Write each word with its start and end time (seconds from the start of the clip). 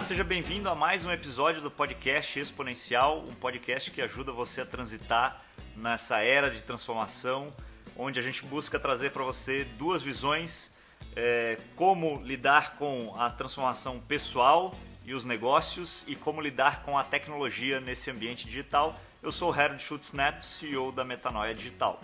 Olá, 0.00 0.06
seja 0.06 0.24
bem-vindo 0.24 0.66
a 0.70 0.74
mais 0.74 1.04
um 1.04 1.12
episódio 1.12 1.60
do 1.60 1.70
podcast 1.70 2.40
Exponencial, 2.40 3.18
um 3.18 3.34
podcast 3.34 3.90
que 3.90 4.00
ajuda 4.00 4.32
você 4.32 4.62
a 4.62 4.64
transitar 4.64 5.44
nessa 5.76 6.20
era 6.20 6.50
de 6.50 6.64
transformação, 6.64 7.52
onde 7.94 8.18
a 8.18 8.22
gente 8.22 8.42
busca 8.46 8.80
trazer 8.80 9.10
para 9.10 9.22
você 9.22 9.62
duas 9.62 10.00
visões: 10.00 10.72
é, 11.14 11.58
como 11.76 12.18
lidar 12.24 12.76
com 12.76 13.14
a 13.14 13.28
transformação 13.28 14.00
pessoal 14.00 14.74
e 15.04 15.12
os 15.12 15.26
negócios 15.26 16.02
e 16.08 16.16
como 16.16 16.40
lidar 16.40 16.82
com 16.82 16.96
a 16.96 17.04
tecnologia 17.04 17.78
nesse 17.78 18.10
ambiente 18.10 18.46
digital. 18.46 18.98
Eu 19.22 19.30
sou 19.30 19.50
o 19.50 19.52
Harold 19.52 19.82
Schutz 19.82 20.14
Neto, 20.14 20.42
CEO 20.42 20.92
da 20.92 21.04
Metanoia 21.04 21.54
Digital. 21.54 22.00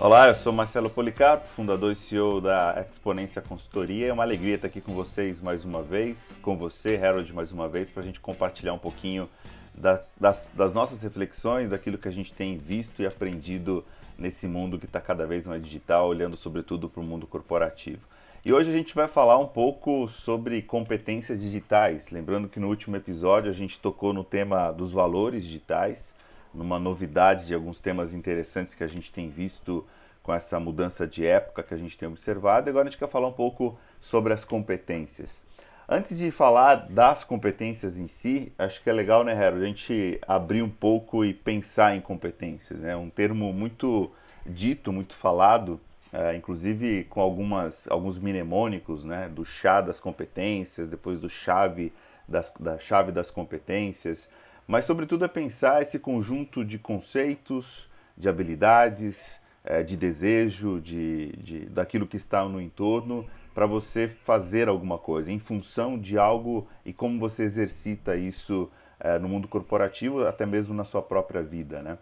Olá, 0.00 0.26
eu 0.26 0.34
sou 0.34 0.52
Marcelo 0.52 0.90
Policarpo, 0.90 1.46
fundador 1.46 1.92
e 1.92 1.94
CEO 1.94 2.40
da 2.40 2.84
Exponência 2.90 3.40
Consultoria. 3.40 4.08
É 4.08 4.12
uma 4.12 4.24
alegria 4.24 4.56
estar 4.56 4.66
aqui 4.66 4.80
com 4.80 4.92
vocês 4.92 5.40
mais 5.40 5.64
uma 5.64 5.82
vez, 5.82 6.36
com 6.42 6.56
você, 6.56 6.96
Harold, 6.96 7.32
mais 7.32 7.52
uma 7.52 7.68
vez, 7.68 7.92
para 7.92 8.02
a 8.02 8.04
gente 8.04 8.18
compartilhar 8.18 8.72
um 8.72 8.78
pouquinho 8.78 9.30
da, 9.72 10.02
das, 10.20 10.52
das, 10.54 10.74
nossas 10.74 11.00
reflexões, 11.04 11.68
daquilo 11.68 11.96
que 11.96 12.08
a 12.08 12.10
gente 12.10 12.32
tem 12.32 12.58
visto 12.58 13.02
e 13.02 13.06
aprendido 13.06 13.84
nesse 14.18 14.48
mundo 14.48 14.80
que 14.80 14.84
está 14.84 15.00
cada 15.00 15.28
vez 15.28 15.46
mais 15.46 15.62
digital, 15.62 16.08
olhando 16.08 16.36
sobretudo 16.36 16.88
para 16.88 17.00
o 17.00 17.04
mundo 17.04 17.24
corporativo. 17.24 18.02
E 18.44 18.52
hoje 18.52 18.70
a 18.70 18.76
gente 18.76 18.96
vai 18.96 19.06
falar 19.06 19.38
um 19.38 19.46
pouco 19.46 20.08
sobre 20.08 20.60
competências 20.60 21.40
digitais. 21.40 22.10
Lembrando 22.10 22.48
que 22.48 22.58
no 22.58 22.68
último 22.68 22.96
episódio 22.96 23.48
a 23.48 23.54
gente 23.54 23.78
tocou 23.78 24.12
no 24.12 24.24
tema 24.24 24.72
dos 24.72 24.90
valores 24.90 25.44
digitais 25.44 26.14
numa 26.54 26.78
novidade 26.78 27.46
de 27.46 27.54
alguns 27.54 27.80
temas 27.80 28.14
interessantes 28.14 28.74
que 28.74 28.84
a 28.84 28.88
gente 28.88 29.12
tem 29.12 29.28
visto 29.28 29.84
com 30.22 30.32
essa 30.32 30.58
mudança 30.58 31.06
de 31.06 31.26
época 31.26 31.62
que 31.62 31.74
a 31.74 31.76
gente 31.76 31.98
tem 31.98 32.08
observado. 32.08 32.70
Agora 32.70 32.88
a 32.88 32.90
gente 32.90 32.98
quer 32.98 33.08
falar 33.08 33.28
um 33.28 33.32
pouco 33.32 33.78
sobre 34.00 34.32
as 34.32 34.44
competências. 34.44 35.44
Antes 35.86 36.16
de 36.16 36.30
falar 36.30 36.86
das 36.88 37.22
competências 37.22 37.98
em 37.98 38.06
si, 38.06 38.50
acho 38.58 38.82
que 38.82 38.88
é 38.88 38.92
legal, 38.92 39.22
né, 39.22 39.34
Harold, 39.34 39.62
a 39.62 39.66
gente 39.66 40.18
abrir 40.26 40.62
um 40.62 40.70
pouco 40.70 41.24
e 41.26 41.34
pensar 41.34 41.94
em 41.94 42.00
competências. 42.00 42.82
É 42.82 42.88
né? 42.88 42.96
um 42.96 43.10
termo 43.10 43.52
muito 43.52 44.10
dito, 44.46 44.90
muito 44.90 45.14
falado, 45.14 45.78
é, 46.10 46.34
inclusive 46.34 47.04
com 47.04 47.20
algumas, 47.20 47.86
alguns 47.90 48.16
mnemônicos, 48.16 49.04
né, 49.04 49.28
do 49.28 49.44
chá 49.44 49.82
das 49.82 50.00
competências, 50.00 50.88
depois 50.88 51.20
do 51.20 51.28
chave 51.28 51.92
das, 52.26 52.50
da 52.58 52.78
chave 52.78 53.12
das 53.12 53.30
competências 53.30 54.30
mas 54.66 54.84
sobretudo 54.84 55.24
é 55.24 55.28
pensar 55.28 55.82
esse 55.82 55.98
conjunto 55.98 56.64
de 56.64 56.78
conceitos, 56.78 57.88
de 58.16 58.28
habilidades, 58.28 59.40
eh, 59.64 59.82
de 59.82 59.96
desejo, 59.96 60.80
de, 60.80 61.32
de 61.36 61.66
daquilo 61.66 62.06
que 62.06 62.16
está 62.16 62.44
no 62.44 62.60
entorno 62.60 63.26
para 63.54 63.66
você 63.66 64.08
fazer 64.08 64.68
alguma 64.68 64.98
coisa 64.98 65.30
em 65.30 65.38
função 65.38 65.98
de 65.98 66.18
algo 66.18 66.66
e 66.84 66.92
como 66.92 67.20
você 67.20 67.44
exercita 67.44 68.16
isso 68.16 68.68
é, 68.98 69.18
no 69.18 69.28
mundo 69.28 69.46
corporativo, 69.46 70.26
até 70.26 70.44
mesmo 70.44 70.74
na 70.74 70.82
sua 70.82 71.00
própria 71.00 71.42
vida, 71.42 71.80
né? 71.80 71.98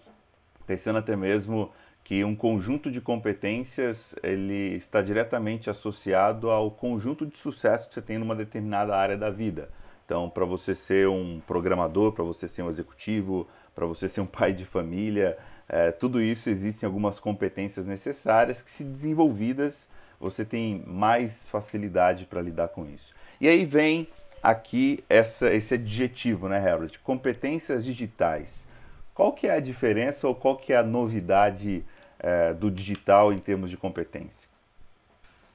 Pensando 0.66 0.98
até 0.98 1.14
mesmo 1.14 1.70
que 2.02 2.24
um 2.24 2.34
conjunto 2.34 2.90
de 2.90 3.00
competências 3.00 4.14
ele 4.22 4.76
está 4.76 5.02
diretamente 5.02 5.68
associado 5.68 6.50
ao 6.50 6.70
conjunto 6.70 7.26
de 7.26 7.36
sucesso 7.36 7.88
que 7.88 7.94
você 7.94 8.02
tem 8.02 8.18
numa 8.18 8.34
determinada 8.34 8.96
área 8.96 9.16
da 9.16 9.30
vida. 9.30 9.68
Então, 10.12 10.28
para 10.28 10.44
você 10.44 10.74
ser 10.74 11.08
um 11.08 11.40
programador, 11.46 12.12
para 12.12 12.22
você 12.22 12.46
ser 12.46 12.60
um 12.60 12.68
executivo, 12.68 13.48
para 13.74 13.86
você 13.86 14.06
ser 14.06 14.20
um 14.20 14.26
pai 14.28 14.52
de 14.52 14.66
família, 14.66 15.38
é, 15.66 15.90
tudo 15.90 16.20
isso 16.20 16.50
existem 16.50 16.86
algumas 16.86 17.18
competências 17.18 17.86
necessárias 17.86 18.60
que, 18.60 18.70
se 18.70 18.84
desenvolvidas, 18.84 19.88
você 20.20 20.44
tem 20.44 20.84
mais 20.86 21.48
facilidade 21.48 22.26
para 22.26 22.42
lidar 22.42 22.68
com 22.68 22.84
isso. 22.84 23.14
E 23.40 23.48
aí 23.48 23.64
vem 23.64 24.06
aqui 24.42 25.02
essa, 25.08 25.50
esse 25.50 25.76
adjetivo, 25.76 26.46
né, 26.46 26.58
Harold? 26.58 26.98
Competências 26.98 27.82
digitais. 27.82 28.66
Qual 29.14 29.32
que 29.32 29.46
é 29.46 29.54
a 29.56 29.60
diferença 29.60 30.28
ou 30.28 30.34
qual 30.34 30.58
que 30.58 30.74
é 30.74 30.76
a 30.76 30.82
novidade 30.82 31.86
é, 32.18 32.52
do 32.52 32.70
digital 32.70 33.32
em 33.32 33.38
termos 33.38 33.70
de 33.70 33.78
competência? 33.78 34.51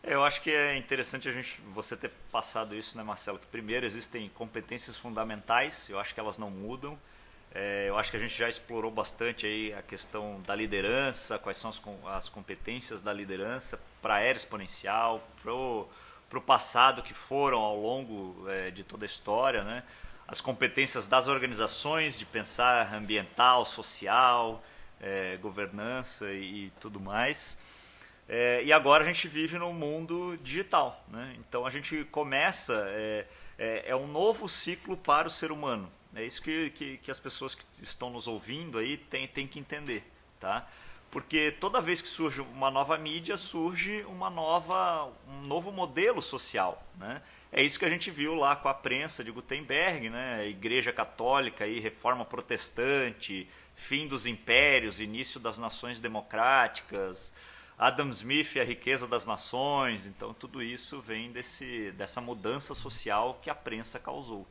Eu 0.09 0.23
acho 0.23 0.41
que 0.41 0.50
é 0.50 0.78
interessante 0.78 1.28
a 1.28 1.34
gente, 1.34 1.59
você 1.73 1.97
ter 1.97 2.09
passado 2.31 2.73
isso, 2.73 2.97
né, 2.97 3.03
Marcelo? 3.03 3.38
Que 3.38 3.45
primeiro 3.47 3.85
existem 3.85 4.29
competências 4.29 4.95
fundamentais, 4.95 5.90
eu 5.90 6.00
acho 6.00 6.13
que 6.13 6.19
elas 6.22 6.38
não 6.38 6.50
mudam. 6.50 6.97
É, 7.53 7.90
eu 7.90 7.97
acho 7.97 8.09
que 8.09 8.16
a 8.16 8.19
gente 8.19 8.34
já 8.34 8.47
explorou 8.47 8.90
bastante 8.90 9.45
aí 9.45 9.73
a 9.73 9.81
questão 9.81 10.40
da 10.47 10.56
liderança, 10.56 11.38
quais 11.38 11.57
são 11.57 11.69
as, 11.69 11.81
as 12.16 12.29
competências 12.29 13.01
da 13.01 13.12
liderança 13.12 13.78
para 14.01 14.16
a 14.16 14.19
era 14.22 14.38
exponencial, 14.38 15.28
para 15.44 15.51
o 15.51 16.41
passado 16.41 17.01
que 17.01 17.13
foram 17.13 17.59
ao 17.59 17.78
longo 17.78 18.50
é, 18.50 18.72
de 18.72 18.85
toda 18.85 19.03
a 19.03 19.07
história, 19.07 19.66
né? 19.66 19.84
As 20.25 20.39
competências 20.39 21.06
das 21.06 21.28
organizações 21.28 22.18
de 22.18 22.24
pensar 22.24 22.94
ambiental, 22.94 23.66
social, 23.66 24.63
é, 25.01 25.35
governança 25.35 26.31
e, 26.31 26.68
e 26.68 26.74
tudo 26.79 26.97
mais. 26.97 27.57
É, 28.29 28.61
e 28.63 28.73
agora 28.73 29.03
a 29.03 29.07
gente 29.07 29.27
vive 29.27 29.57
no 29.57 29.71
mundo 29.71 30.38
digital. 30.43 31.03
Né? 31.07 31.35
Então 31.39 31.65
a 31.65 31.69
gente 31.69 32.03
começa, 32.05 32.85
é, 32.89 33.25
é, 33.57 33.83
é, 33.88 33.95
um 33.95 34.07
novo 34.07 34.49
ciclo 34.49 34.97
para 34.97 35.27
o 35.27 35.31
ser 35.31 35.51
humano. 35.51 35.89
É 36.15 36.23
isso 36.23 36.41
que, 36.41 36.69
que, 36.71 36.97
que 36.97 37.11
as 37.11 37.19
pessoas 37.19 37.55
que 37.55 37.63
estão 37.81 38.09
nos 38.09 38.27
ouvindo 38.27 38.77
aí 38.77 38.97
têm, 38.97 39.27
têm 39.27 39.47
que 39.47 39.59
entender. 39.59 40.03
Tá? 40.39 40.67
Porque 41.09 41.51
toda 41.59 41.79
vez 41.79 42.01
que 42.01 42.07
surge 42.07 42.41
uma 42.41 42.69
nova 42.69 42.97
mídia, 42.97 43.38
surge 43.38 44.03
uma 44.07 44.29
nova, 44.29 45.09
um 45.27 45.41
novo 45.44 45.71
modelo 45.71 46.21
social. 46.21 46.83
Né? 46.97 47.21
É 47.51 47.63
isso 47.63 47.79
que 47.79 47.85
a 47.85 47.89
gente 47.89 48.11
viu 48.11 48.35
lá 48.35 48.55
com 48.55 48.67
a 48.67 48.73
prensa 48.73 49.23
de 49.23 49.31
Gutenberg, 49.31 50.09
né? 50.09 50.47
Igreja 50.47 50.91
Católica, 50.91 51.65
e 51.65 51.79
Reforma 51.79 52.25
Protestante, 52.25 53.47
fim 53.73 54.05
dos 54.07 54.25
impérios, 54.25 54.99
início 54.99 55.39
das 55.39 55.57
nações 55.57 55.99
democráticas, 55.99 57.33
Adam 57.77 58.09
Smith 58.09 58.55
e 58.55 58.59
a 58.59 58.63
riqueza 58.63 59.07
das 59.07 59.25
nações, 59.25 60.07
então 60.07 60.33
tudo 60.33 60.63
isso 60.63 60.99
vem 60.99 61.31
desse, 61.31 61.91
dessa 61.91 62.19
mudança 62.19 62.73
social 62.73 63.39
que 63.41 63.49
a 63.49 63.55
prensa 63.55 63.99
causou. 63.99 64.47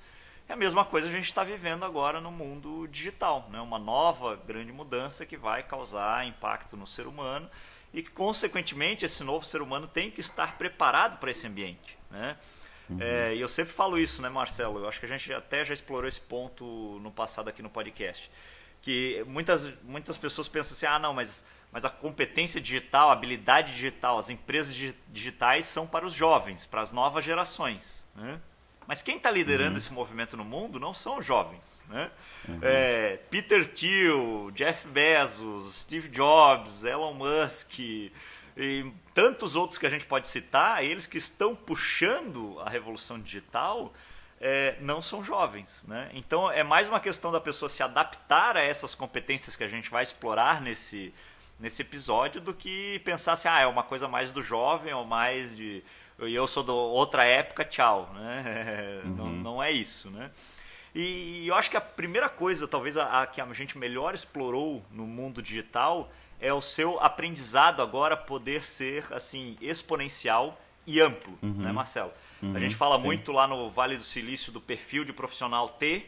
É 0.49 0.53
a 0.53 0.57
mesma 0.57 0.85
coisa 0.85 1.09
a 1.09 1.11
gente 1.11 1.25
está 1.25 1.43
vivendo 1.43 1.85
agora 1.85 2.21
no 2.21 2.31
mundo 2.31 2.87
digital, 2.87 3.49
né? 3.51 3.61
uma 3.61 3.81
nova 3.81 4.37
grande 4.37 4.73
mudança 4.73 5.27
que 5.27 5.37
vai 5.37 5.65
causar 5.65 6.25
impacto 6.25 6.77
no 6.77 6.87
ser 6.87 7.09
humano 7.09 7.51
e 7.93 8.01
que, 8.01 8.11
consequentemente, 8.11 9.05
esse 9.05 9.25
novo 9.25 9.45
ser 9.45 9.61
humano 9.61 9.89
tem 9.89 10.09
que 10.09 10.21
estar 10.21 10.57
preparado 10.57 11.19
para 11.19 11.33
esse 11.33 11.49
ambiente. 11.49 11.99
Né? 12.09 12.37
Uhum. 12.89 12.99
É, 13.01 13.35
e 13.35 13.41
eu 13.41 13.49
sempre 13.49 13.73
falo 13.73 13.99
isso, 13.99 14.23
né, 14.23 14.29
Marcelo? 14.29 14.79
Eu 14.79 14.89
acho 14.89 15.01
que 15.01 15.07
a 15.07 15.09
gente 15.09 15.33
até 15.33 15.65
já 15.65 15.75
explorou 15.75 16.07
esse 16.07 16.21
ponto 16.21 17.01
no 17.01 17.11
passado 17.11 17.49
aqui 17.49 17.61
no 17.61 17.71
podcast. 17.71 18.31
Que 18.83 19.25
muitas, 19.27 19.69
muitas 19.83 20.17
pessoas 20.17 20.47
pensam 20.47 20.75
assim: 20.77 20.87
ah, 20.87 20.99
não, 20.99 21.13
mas 21.13 21.45
mas 21.73 21.85
a 21.85 21.91
competência 21.91 22.61
digital, 22.61 23.11
a 23.11 23.13
habilidade 23.13 23.73
digital, 23.73 24.19
as 24.19 24.31
empresas 24.31 24.75
digitais 25.13 25.67
são 25.67 25.87
para 25.87 26.07
os 26.07 26.13
jovens, 26.13 26.65
para 26.65 26.81
as 26.81 26.93
novas 26.93 27.25
gerações. 27.25 28.07
Né? 28.15 28.41
Mas 28.87 29.03
quem 29.03 29.17
está 29.17 29.31
liderando 29.31 29.73
uhum. 29.73 29.77
esse 29.77 29.93
movimento 29.93 30.37
no 30.37 30.45
mundo 30.45 30.79
não 30.79 30.95
são 30.95 31.19
os 31.19 31.27
jovens. 31.27 31.83
Né? 31.89 32.11
Uhum. 32.49 32.61
É, 32.63 33.19
Peter 33.31 33.67
Thiel, 33.69 34.51
Jeff 34.53 34.87
Bezos, 34.89 35.83
Steve 35.83 36.09
Jobs, 36.09 36.85
Elon 36.85 37.15
Musk 37.15 37.79
e 37.79 38.13
tantos 39.13 39.55
outros 39.55 39.79
que 39.79 39.87
a 39.87 39.91
gente 39.91 40.07
pode 40.07 40.27
citar, 40.27 40.83
eles 40.83 41.07
que 41.07 41.19
estão 41.19 41.55
puxando 41.55 42.59
a 42.61 42.71
revolução 42.71 43.21
digital, 43.21 43.93
é, 44.41 44.77
não 44.81 45.03
são 45.03 45.23
jovens. 45.23 45.85
Né? 45.87 46.11
Então 46.15 46.51
é 46.51 46.63
mais 46.63 46.89
uma 46.89 47.01
questão 47.01 47.33
da 47.33 47.41
pessoa 47.41 47.69
se 47.69 47.83
adaptar 47.83 48.57
a 48.57 48.63
essas 48.63 48.95
competências 48.95 49.57
que 49.57 49.65
a 49.65 49.69
gente 49.69 49.91
vai 49.91 50.03
explorar 50.03 50.61
nesse, 50.61 51.13
nesse 51.59 51.83
episódio 51.83 52.41
do 52.41 52.53
que 52.53 52.99
pensar 53.01 53.33
assim, 53.33 53.49
ah, 53.49 53.61
é 53.61 53.67
uma 53.67 53.83
coisa 53.83 54.07
mais 54.07 54.31
do 54.31 54.43
jovem 54.43 54.93
ou 54.93 55.05
mais 55.05 55.57
de 55.57 55.83
eu 56.19 56.47
sou 56.47 56.63
de 56.63 56.71
outra 56.71 57.25
época, 57.25 57.65
tchau, 57.65 58.11
né? 58.15 59.03
Uhum. 59.05 59.15
Não, 59.15 59.29
não 59.29 59.63
é 59.63 59.71
isso, 59.71 60.11
né? 60.11 60.31
E, 60.95 61.43
e, 61.43 61.49
eu 61.49 61.55
acho 61.55 61.71
que 61.71 61.77
a 61.77 61.81
primeira 61.81 62.29
coisa, 62.29 62.67
talvez 62.67 62.97
a, 62.97 63.23
a, 63.23 63.27
que 63.27 63.41
a 63.41 63.53
gente 63.53 63.77
melhor 63.77 64.15
explorou 64.15 64.83
no 64.91 65.07
mundo 65.07 65.43
digital 65.43 66.11
é 66.41 66.53
o 66.53 66.63
seu 66.63 66.99
aprendizado 67.01 67.83
agora 67.83 68.17
poder 68.17 68.65
ser 68.65 69.05
assim 69.13 69.57
exponencial 69.61 70.59
e 70.87 71.01
amplo, 71.01 71.39
uhum. 71.43 71.53
né, 71.53 71.71
Marcelo? 71.71 72.13
Uhum. 72.43 72.57
A 72.57 72.61
gente 72.61 72.75
fala 72.75 72.99
Sim. 72.99 73.07
muito 73.07 73.31
lá 73.31 73.47
no 73.47 73.71
Vale 73.71 73.97
do 73.97 74.05
Silício 74.05 74.51
do 74.51 74.61
perfil 74.61 75.05
de 75.05 75.13
profissional 75.13 75.69
T, 75.69 76.07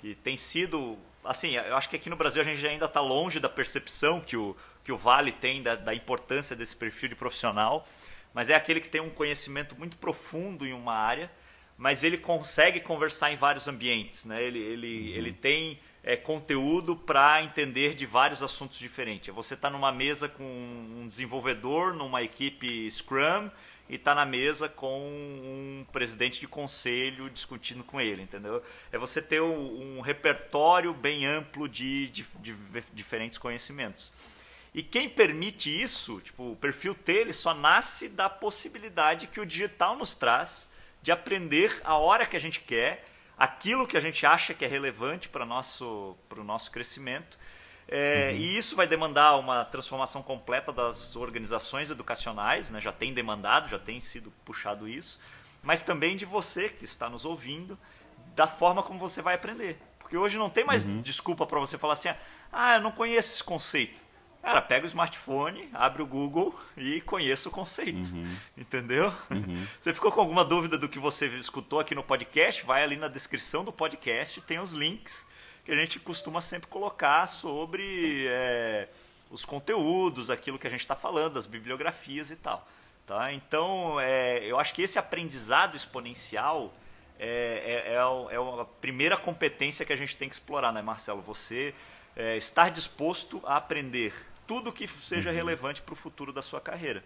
que 0.00 0.14
tem 0.14 0.36
sido 0.36 0.96
assim, 1.24 1.56
eu 1.56 1.76
acho 1.76 1.88
que 1.88 1.96
aqui 1.96 2.10
no 2.10 2.16
Brasil 2.16 2.42
a 2.42 2.44
gente 2.44 2.66
ainda 2.66 2.86
está 2.86 3.00
longe 3.00 3.38
da 3.38 3.48
percepção 3.48 4.20
que 4.20 4.36
o, 4.36 4.56
que 4.84 4.92
o 4.92 4.96
Vale 4.96 5.32
tem 5.32 5.62
da, 5.62 5.74
da, 5.74 5.94
importância 5.94 6.56
desse 6.56 6.76
perfil 6.76 7.08
de 7.10 7.14
profissional, 7.14 7.86
mas 8.34 8.50
é 8.50 8.54
aquele 8.54 8.80
que 8.80 8.88
tem 8.88 9.00
um 9.00 9.10
conhecimento 9.10 9.76
muito 9.76 9.96
profundo 9.96 10.66
em 10.66 10.72
uma 10.72 10.94
área, 10.94 11.30
mas 11.76 12.04
ele 12.04 12.18
consegue 12.18 12.80
conversar 12.80 13.32
em 13.32 13.36
vários 13.36 13.68
ambientes, 13.68 14.24
né? 14.24 14.42
ele, 14.42 14.58
ele, 14.58 15.10
uhum. 15.10 15.16
ele 15.16 15.32
tem 15.32 15.78
é, 16.02 16.16
conteúdo 16.16 16.96
para 16.96 17.42
entender 17.42 17.94
de 17.94 18.04
vários 18.06 18.42
assuntos 18.42 18.78
diferentes. 18.78 19.32
Você 19.34 19.54
está 19.54 19.70
numa 19.70 19.92
mesa 19.92 20.28
com 20.28 20.44
um 20.44 21.06
desenvolvedor, 21.08 21.94
numa 21.94 22.22
equipe 22.22 22.90
Scrum, 22.90 23.50
e 23.92 23.96
está 23.96 24.14
na 24.14 24.24
mesa 24.24 24.70
com 24.70 25.02
um 25.02 25.84
presidente 25.92 26.40
de 26.40 26.48
conselho 26.48 27.28
discutindo 27.28 27.84
com 27.84 28.00
ele, 28.00 28.22
entendeu? 28.22 28.62
É 28.90 28.96
você 28.96 29.20
ter 29.20 29.42
um, 29.42 30.00
repertório 30.00 30.94
bem 30.94 31.26
amplo 31.26 31.68
de, 31.68 32.08
de, 32.08 32.26
de, 32.40 32.56
diferentes 32.94 33.36
conhecimentos. 33.36 34.10
E 34.72 34.82
quem 34.82 35.10
permite 35.10 35.68
isso, 35.68 36.22
tipo, 36.22 36.52
o 36.52 36.56
perfil 36.56 36.94
T, 36.94 37.12
ele 37.12 37.34
só 37.34 37.52
nasce 37.52 38.08
da 38.08 38.30
possibilidade 38.30 39.26
que 39.26 39.38
o 39.38 39.44
digital 39.44 39.94
nos 39.94 40.14
traz 40.14 40.72
de 41.02 41.12
aprender 41.12 41.78
a 41.84 41.98
hora 41.98 42.24
que 42.24 42.34
a 42.34 42.40
gente 42.40 42.60
quer, 42.60 43.04
aquilo 43.36 43.86
que 43.86 43.98
a 43.98 44.00
gente 44.00 44.24
acha 44.24 44.54
que 44.54 44.64
é 44.64 44.68
relevante 44.68 45.28
para 45.28 45.44
o 45.44 46.44
nosso 46.44 46.70
crescimento 46.72 47.38
é, 47.94 48.30
uhum. 48.30 48.38
E 48.38 48.56
isso 48.56 48.74
vai 48.74 48.86
demandar 48.86 49.36
uma 49.36 49.66
transformação 49.66 50.22
completa 50.22 50.72
das 50.72 51.14
organizações 51.14 51.90
educacionais, 51.90 52.70
né? 52.70 52.80
já 52.80 52.90
tem 52.90 53.12
demandado, 53.12 53.68
já 53.68 53.78
tem 53.78 54.00
sido 54.00 54.32
puxado 54.46 54.88
isso, 54.88 55.20
mas 55.62 55.82
também 55.82 56.16
de 56.16 56.24
você 56.24 56.70
que 56.70 56.86
está 56.86 57.10
nos 57.10 57.26
ouvindo, 57.26 57.78
da 58.34 58.46
forma 58.46 58.82
como 58.82 58.98
você 58.98 59.20
vai 59.20 59.34
aprender. 59.34 59.78
Porque 59.98 60.16
hoje 60.16 60.38
não 60.38 60.48
tem 60.48 60.64
mais 60.64 60.86
uhum. 60.86 61.02
desculpa 61.02 61.44
para 61.44 61.60
você 61.60 61.76
falar 61.76 61.92
assim: 61.92 62.08
ah, 62.50 62.76
eu 62.76 62.80
não 62.80 62.92
conheço 62.92 63.34
esse 63.34 63.44
conceito. 63.44 64.00
Cara, 64.40 64.62
pega 64.62 64.84
o 64.84 64.88
smartphone, 64.88 65.68
abre 65.74 66.00
o 66.00 66.06
Google 66.06 66.58
e 66.78 67.02
conheça 67.02 67.50
o 67.50 67.52
conceito. 67.52 68.10
Uhum. 68.10 68.36
Entendeu? 68.56 69.14
Uhum. 69.30 69.66
Você 69.78 69.92
ficou 69.92 70.10
com 70.10 70.20
alguma 70.20 70.46
dúvida 70.46 70.78
do 70.78 70.88
que 70.88 70.98
você 70.98 71.26
escutou 71.36 71.78
aqui 71.78 71.94
no 71.94 72.02
podcast? 72.02 72.64
Vai 72.64 72.82
ali 72.82 72.96
na 72.96 73.06
descrição 73.06 73.62
do 73.62 73.72
podcast, 73.72 74.40
tem 74.40 74.58
os 74.58 74.72
links 74.72 75.30
que 75.64 75.72
a 75.72 75.76
gente 75.76 76.00
costuma 76.00 76.40
sempre 76.40 76.68
colocar 76.68 77.26
sobre 77.26 78.26
é, 78.28 78.88
os 79.30 79.44
conteúdos, 79.44 80.30
aquilo 80.30 80.58
que 80.58 80.66
a 80.66 80.70
gente 80.70 80.80
está 80.80 80.96
falando, 80.96 81.38
as 81.38 81.46
bibliografias 81.46 82.30
e 82.30 82.36
tal. 82.36 82.66
Tá? 83.06 83.32
Então, 83.32 84.00
é, 84.00 84.44
eu 84.44 84.58
acho 84.58 84.74
que 84.74 84.82
esse 84.82 84.98
aprendizado 84.98 85.76
exponencial 85.76 86.72
é, 87.18 87.84
é, 87.86 87.92
é, 87.92 87.94
é 87.94 88.60
a 88.60 88.64
primeira 88.80 89.16
competência 89.16 89.84
que 89.84 89.92
a 89.92 89.96
gente 89.96 90.16
tem 90.16 90.28
que 90.28 90.34
explorar, 90.34 90.72
né, 90.72 90.82
Marcelo? 90.82 91.22
Você 91.22 91.74
é, 92.16 92.36
estar 92.36 92.70
disposto 92.70 93.40
a 93.44 93.56
aprender 93.56 94.12
tudo 94.46 94.72
que 94.72 94.86
seja 94.86 95.30
uhum. 95.30 95.36
relevante 95.36 95.82
para 95.82 95.92
o 95.92 95.96
futuro 95.96 96.32
da 96.32 96.42
sua 96.42 96.60
carreira. 96.60 97.02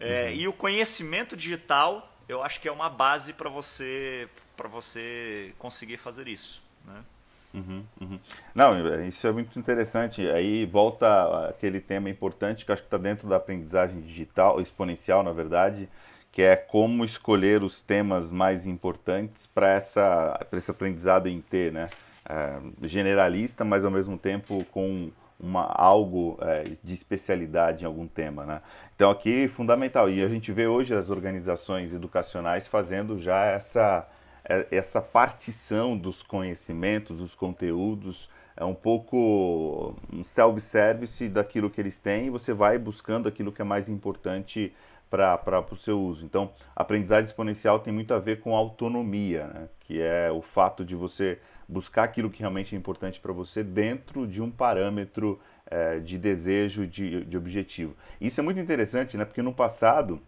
É, 0.00 0.24
uhum. 0.24 0.32
E 0.32 0.48
o 0.48 0.52
conhecimento 0.52 1.36
digital, 1.36 2.12
eu 2.28 2.42
acho 2.42 2.60
que 2.60 2.68
é 2.68 2.72
uma 2.72 2.88
base 2.88 3.34
para 3.34 3.50
você, 3.50 4.28
você 4.70 5.54
conseguir 5.58 5.98
fazer 5.98 6.28
isso. 6.28 6.62
Né? 6.84 7.04
Uhum, 7.54 7.84
uhum. 8.00 8.18
Não, 8.54 9.06
isso 9.06 9.26
é 9.26 9.32
muito 9.32 9.58
interessante. 9.58 10.26
Aí 10.28 10.64
volta 10.64 11.48
aquele 11.48 11.80
tema 11.80 12.08
importante 12.08 12.64
que 12.64 12.72
acho 12.72 12.82
que 12.82 12.86
está 12.86 12.96
dentro 12.96 13.28
da 13.28 13.36
aprendizagem 13.36 14.00
digital, 14.00 14.60
exponencial, 14.60 15.22
na 15.22 15.32
verdade, 15.32 15.88
que 16.30 16.40
é 16.40 16.56
como 16.56 17.04
escolher 17.04 17.62
os 17.62 17.82
temas 17.82 18.32
mais 18.32 18.66
importantes 18.66 19.46
para 19.46 19.70
essa 19.70 20.46
esse 20.52 20.70
aprendizado 20.70 21.28
em 21.28 21.40
T, 21.40 21.70
né? 21.70 21.90
É, 22.28 22.58
generalista, 22.86 23.64
mas 23.64 23.84
ao 23.84 23.90
mesmo 23.90 24.16
tempo 24.16 24.64
com 24.70 25.10
uma, 25.38 25.64
algo 25.64 26.38
é, 26.40 26.62
de 26.82 26.94
especialidade 26.94 27.84
em 27.84 27.86
algum 27.86 28.06
tema, 28.06 28.46
né? 28.46 28.62
Então 28.94 29.10
aqui 29.10 29.48
fundamental 29.48 30.08
e 30.08 30.22
a 30.22 30.28
gente 30.28 30.52
vê 30.52 30.66
hoje 30.66 30.94
as 30.94 31.10
organizações 31.10 31.92
educacionais 31.92 32.66
fazendo 32.66 33.18
já 33.18 33.44
essa 33.44 34.06
é, 34.08 34.21
essa 34.70 35.00
partição 35.00 35.96
dos 35.96 36.22
conhecimentos, 36.22 37.18
dos 37.18 37.34
conteúdos, 37.34 38.28
é 38.56 38.64
um 38.64 38.74
pouco 38.74 39.94
um 40.12 40.22
self-service 40.22 41.28
daquilo 41.28 41.70
que 41.70 41.80
eles 41.80 42.00
têm 42.00 42.26
e 42.26 42.30
você 42.30 42.52
vai 42.52 42.78
buscando 42.78 43.28
aquilo 43.28 43.52
que 43.52 43.62
é 43.62 43.64
mais 43.64 43.88
importante 43.88 44.72
para 45.10 45.64
o 45.70 45.76
seu 45.76 46.00
uso. 46.00 46.24
Então, 46.24 46.50
aprendizagem 46.74 47.24
exponencial 47.24 47.78
tem 47.78 47.92
muito 47.92 48.14
a 48.14 48.18
ver 48.18 48.40
com 48.40 48.56
autonomia, 48.56 49.46
né? 49.48 49.68
que 49.80 50.00
é 50.00 50.30
o 50.30 50.40
fato 50.40 50.84
de 50.84 50.94
você 50.94 51.38
buscar 51.68 52.04
aquilo 52.04 52.30
que 52.30 52.40
realmente 52.40 52.74
é 52.74 52.78
importante 52.78 53.20
para 53.20 53.32
você 53.32 53.62
dentro 53.62 54.26
de 54.26 54.42
um 54.42 54.50
parâmetro 54.50 55.38
é, 55.66 55.98
de 55.98 56.16
desejo, 56.16 56.86
de, 56.86 57.24
de 57.24 57.36
objetivo. 57.36 57.94
Isso 58.20 58.40
é 58.40 58.42
muito 58.42 58.58
interessante, 58.58 59.16
né? 59.16 59.24
porque 59.24 59.42
no 59.42 59.52
passado, 59.52 60.20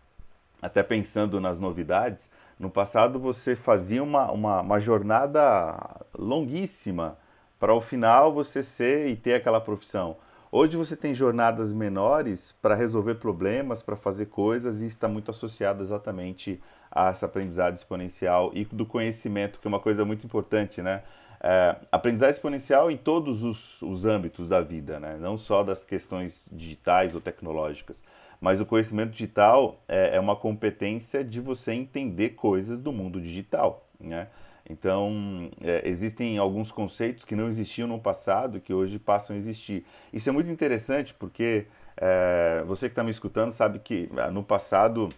até 0.60 0.82
pensando 0.82 1.40
nas 1.40 1.58
novidades, 1.58 2.30
no 2.64 2.70
passado 2.70 3.20
você 3.20 3.54
fazia 3.54 4.02
uma, 4.02 4.32
uma, 4.32 4.62
uma 4.62 4.80
jornada 4.80 5.76
longuíssima 6.16 7.18
para 7.60 7.74
o 7.74 7.80
final 7.80 8.32
você 8.32 8.62
ser 8.62 9.08
e 9.08 9.16
ter 9.16 9.34
aquela 9.34 9.60
profissão. 9.60 10.16
Hoje 10.50 10.74
você 10.74 10.96
tem 10.96 11.12
jornadas 11.12 11.74
menores 11.74 12.52
para 12.62 12.74
resolver 12.74 13.16
problemas, 13.16 13.82
para 13.82 13.96
fazer 13.96 14.26
coisas 14.26 14.80
e 14.80 14.86
está 14.86 15.06
muito 15.06 15.30
associado 15.30 15.82
exatamente 15.82 16.58
a 16.90 17.10
essa 17.10 17.26
aprendizado 17.26 17.76
exponencial 17.76 18.50
e 18.54 18.64
do 18.64 18.86
conhecimento, 18.86 19.60
que 19.60 19.66
é 19.66 19.68
uma 19.68 19.80
coisa 19.80 20.02
muito 20.02 20.24
importante, 20.24 20.80
né? 20.80 21.02
É, 21.42 21.76
aprendizagem 21.92 22.32
exponencial 22.32 22.90
em 22.90 22.96
todos 22.96 23.42
os, 23.42 23.82
os 23.82 24.06
âmbitos 24.06 24.48
da 24.48 24.62
vida, 24.62 24.98
né? 24.98 25.18
não 25.20 25.36
só 25.36 25.62
das 25.62 25.84
questões 25.84 26.48
digitais 26.50 27.14
ou 27.14 27.20
tecnológicas. 27.20 28.02
Mas 28.40 28.60
o 28.60 28.66
conhecimento 28.66 29.12
digital 29.12 29.82
é, 29.88 30.16
é 30.16 30.20
uma 30.20 30.36
competência 30.36 31.24
de 31.24 31.40
você 31.40 31.72
entender 31.72 32.30
coisas 32.30 32.78
do 32.78 32.92
mundo 32.92 33.20
digital, 33.20 33.88
né? 33.98 34.28
Então, 34.68 35.50
é, 35.60 35.86
existem 35.86 36.38
alguns 36.38 36.72
conceitos 36.72 37.24
que 37.24 37.36
não 37.36 37.48
existiam 37.48 37.86
no 37.86 37.98
passado 37.98 38.60
que 38.60 38.72
hoje 38.72 38.98
passam 38.98 39.36
a 39.36 39.38
existir. 39.38 39.84
Isso 40.12 40.28
é 40.28 40.32
muito 40.32 40.50
interessante 40.50 41.12
porque 41.12 41.66
é, 41.96 42.64
você 42.66 42.88
que 42.88 42.92
está 42.92 43.04
me 43.04 43.10
escutando 43.10 43.50
sabe 43.50 43.78
que 43.78 44.08
ah, 44.16 44.30
no 44.30 44.42
passado 44.42 45.10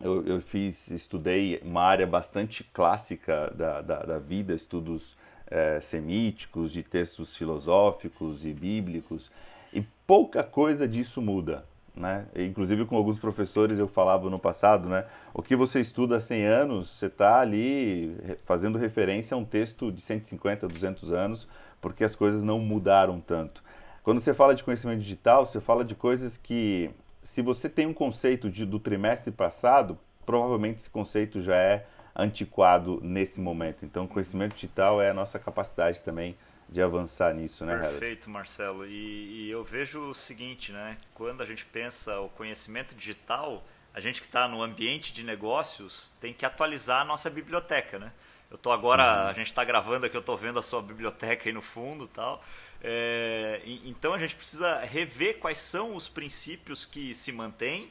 eu, 0.00 0.24
eu, 0.26 0.40
fiz, 0.40 0.90
estudei 0.90 1.60
uma 1.64 1.82
área 1.82 2.06
bastante 2.06 2.62
clássica 2.62 3.50
da, 3.54 3.80
da, 3.80 4.02
da 4.02 4.18
vida, 4.18 4.52
estudos 4.52 5.16
é, 5.50 5.80
semíticos, 5.80 6.70
de 6.70 6.82
textos 6.82 7.34
filosóficos 7.34 8.44
e 8.44 8.52
bíblicos, 8.52 9.30
e 9.72 9.82
pouca 10.06 10.44
coisa 10.44 10.86
disso 10.86 11.22
muda 11.22 11.64
né? 11.94 12.26
Inclusive 12.34 12.84
com 12.84 12.96
alguns 12.96 13.18
professores 13.18 13.78
eu 13.78 13.86
falava 13.86 14.28
no 14.28 14.38
passado, 14.38 14.88
né? 14.88 15.04
O 15.32 15.42
que 15.42 15.54
você 15.54 15.80
estuda 15.80 16.16
há 16.16 16.20
100 16.20 16.44
anos, 16.44 16.88
você 16.88 17.06
está 17.06 17.40
ali 17.40 18.16
fazendo 18.44 18.78
referência 18.78 19.34
a 19.34 19.38
um 19.38 19.44
texto 19.44 19.92
de 19.92 20.00
150, 20.00 20.66
200 20.66 21.12
anos, 21.12 21.48
porque 21.80 22.02
as 22.02 22.16
coisas 22.16 22.42
não 22.42 22.58
mudaram 22.58 23.20
tanto. 23.20 23.62
Quando 24.02 24.20
você 24.20 24.34
fala 24.34 24.54
de 24.54 24.64
conhecimento 24.64 25.00
digital, 25.00 25.46
você 25.46 25.60
fala 25.60 25.84
de 25.84 25.94
coisas 25.94 26.36
que, 26.36 26.90
se 27.22 27.40
você 27.40 27.68
tem 27.68 27.86
um 27.86 27.94
conceito 27.94 28.50
de, 28.50 28.66
do 28.66 28.78
trimestre 28.78 29.30
passado, 29.30 29.98
provavelmente 30.26 30.78
esse 30.78 30.90
conceito 30.90 31.40
já 31.40 31.56
é 31.56 31.86
antiquado 32.14 33.00
nesse 33.02 33.40
momento. 33.40 33.84
Então, 33.84 34.06
conhecimento 34.06 34.54
digital 34.54 35.00
é 35.00 35.10
a 35.10 35.14
nossa 35.14 35.38
capacidade 35.38 36.00
também 36.00 36.36
de 36.74 36.82
avançar 36.82 37.32
nisso, 37.32 37.64
né, 37.64 37.78
Perfeito, 37.78 38.28
Marcelo. 38.28 38.84
E, 38.84 39.46
e, 39.46 39.50
eu 39.50 39.62
vejo 39.62 40.10
o 40.10 40.14
seguinte, 40.14 40.72
né? 40.72 40.98
Quando 41.14 41.40
a 41.40 41.46
gente 41.46 41.64
pensa 41.64 42.18
o 42.18 42.28
conhecimento 42.30 42.96
digital, 42.96 43.64
a 43.94 44.00
gente 44.00 44.20
que 44.20 44.26
está 44.26 44.48
no 44.48 44.60
ambiente 44.60 45.12
de 45.12 45.22
negócios 45.22 46.12
tem 46.20 46.34
que 46.34 46.44
atualizar 46.44 47.02
a 47.02 47.04
nossa 47.04 47.30
biblioteca, 47.30 48.00
né? 48.00 48.10
Eu 48.50 48.58
tô 48.58 48.72
agora, 48.72 49.04
uhum. 49.04 49.28
a 49.28 49.32
gente 49.32 49.46
está 49.46 49.62
gravando 49.62 50.06
aqui, 50.06 50.16
eu 50.16 50.20
estou 50.20 50.36
vendo 50.36 50.58
a 50.58 50.64
sua 50.64 50.82
biblioteca 50.82 51.48
aí 51.48 51.52
no 51.52 51.62
fundo, 51.62 52.08
tal. 52.08 52.42
É, 52.82 53.62
então 53.64 54.12
a 54.12 54.18
gente 54.18 54.34
precisa 54.34 54.80
rever 54.80 55.38
quais 55.38 55.58
são 55.58 55.94
os 55.94 56.08
princípios 56.08 56.84
que 56.84 57.14
se 57.14 57.30
mantêm. 57.30 57.88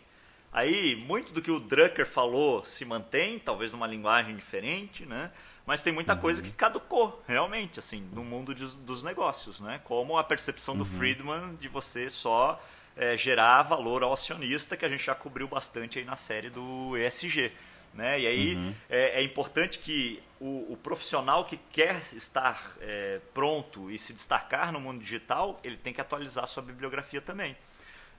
Aí 0.54 0.96
muito 1.08 1.34
do 1.34 1.42
que 1.42 1.50
o 1.50 1.60
Drucker 1.60 2.06
falou 2.06 2.64
se 2.64 2.86
mantém, 2.86 3.40
talvez 3.40 3.72
numa 3.72 3.88
linguagem 3.88 4.36
diferente, 4.36 5.06
né? 5.06 5.32
mas 5.66 5.82
tem 5.82 5.94
muita 5.94 6.14
uhum. 6.14 6.20
coisa 6.20 6.42
que 6.42 6.52
caducou, 6.52 7.24
realmente, 7.28 7.80
assim, 7.80 8.08
no 8.12 8.24
mundo 8.24 8.54
de, 8.54 8.66
dos 8.78 9.02
negócios, 9.02 9.62
né? 9.62 9.80
Como 9.84 10.18
a 10.18 10.24
percepção 10.24 10.76
do 10.76 10.84
uhum. 10.84 10.98
Friedman 10.98 11.56
de 11.56 11.68
você 11.70 12.10
só 12.10 12.62
é, 12.98 13.16
gerar 13.16 13.64
valor 13.64 14.04
ao 14.04 14.12
acionista, 14.12 14.76
que 14.76 14.84
a 14.84 14.90
gente 14.90 15.04
já 15.04 15.16
cobriu 15.16 15.48
bastante 15.48 16.00
aí 16.00 16.06
na 16.06 16.18
série 16.18 16.50
do 16.50 16.98
ESG. 16.98 17.52
Né? 17.94 18.22
E 18.22 18.28
aí 18.28 18.56
uhum. 18.56 18.74
é, 18.90 19.20
é, 19.20 19.24
importante 19.24 19.78
que 19.78 20.22
o, 20.40 20.74
o, 20.74 20.78
profissional 20.82 21.46
que 21.46 21.58
quer 21.72 22.02
estar 22.14 22.76
é, 22.82 23.22
pronto 23.36 23.90
e 23.92 24.00
se 24.00 24.14
destacar 24.14 24.72
no 24.72 24.80
mundo 24.80 25.00
digital, 25.00 25.60
ele 25.64 25.78
tem 25.78 25.94
que 25.94 26.02
atualizar 26.02 26.44
a 26.44 26.48
sua 26.48 26.64
bibliografia 26.64 27.22
também. 27.22 27.56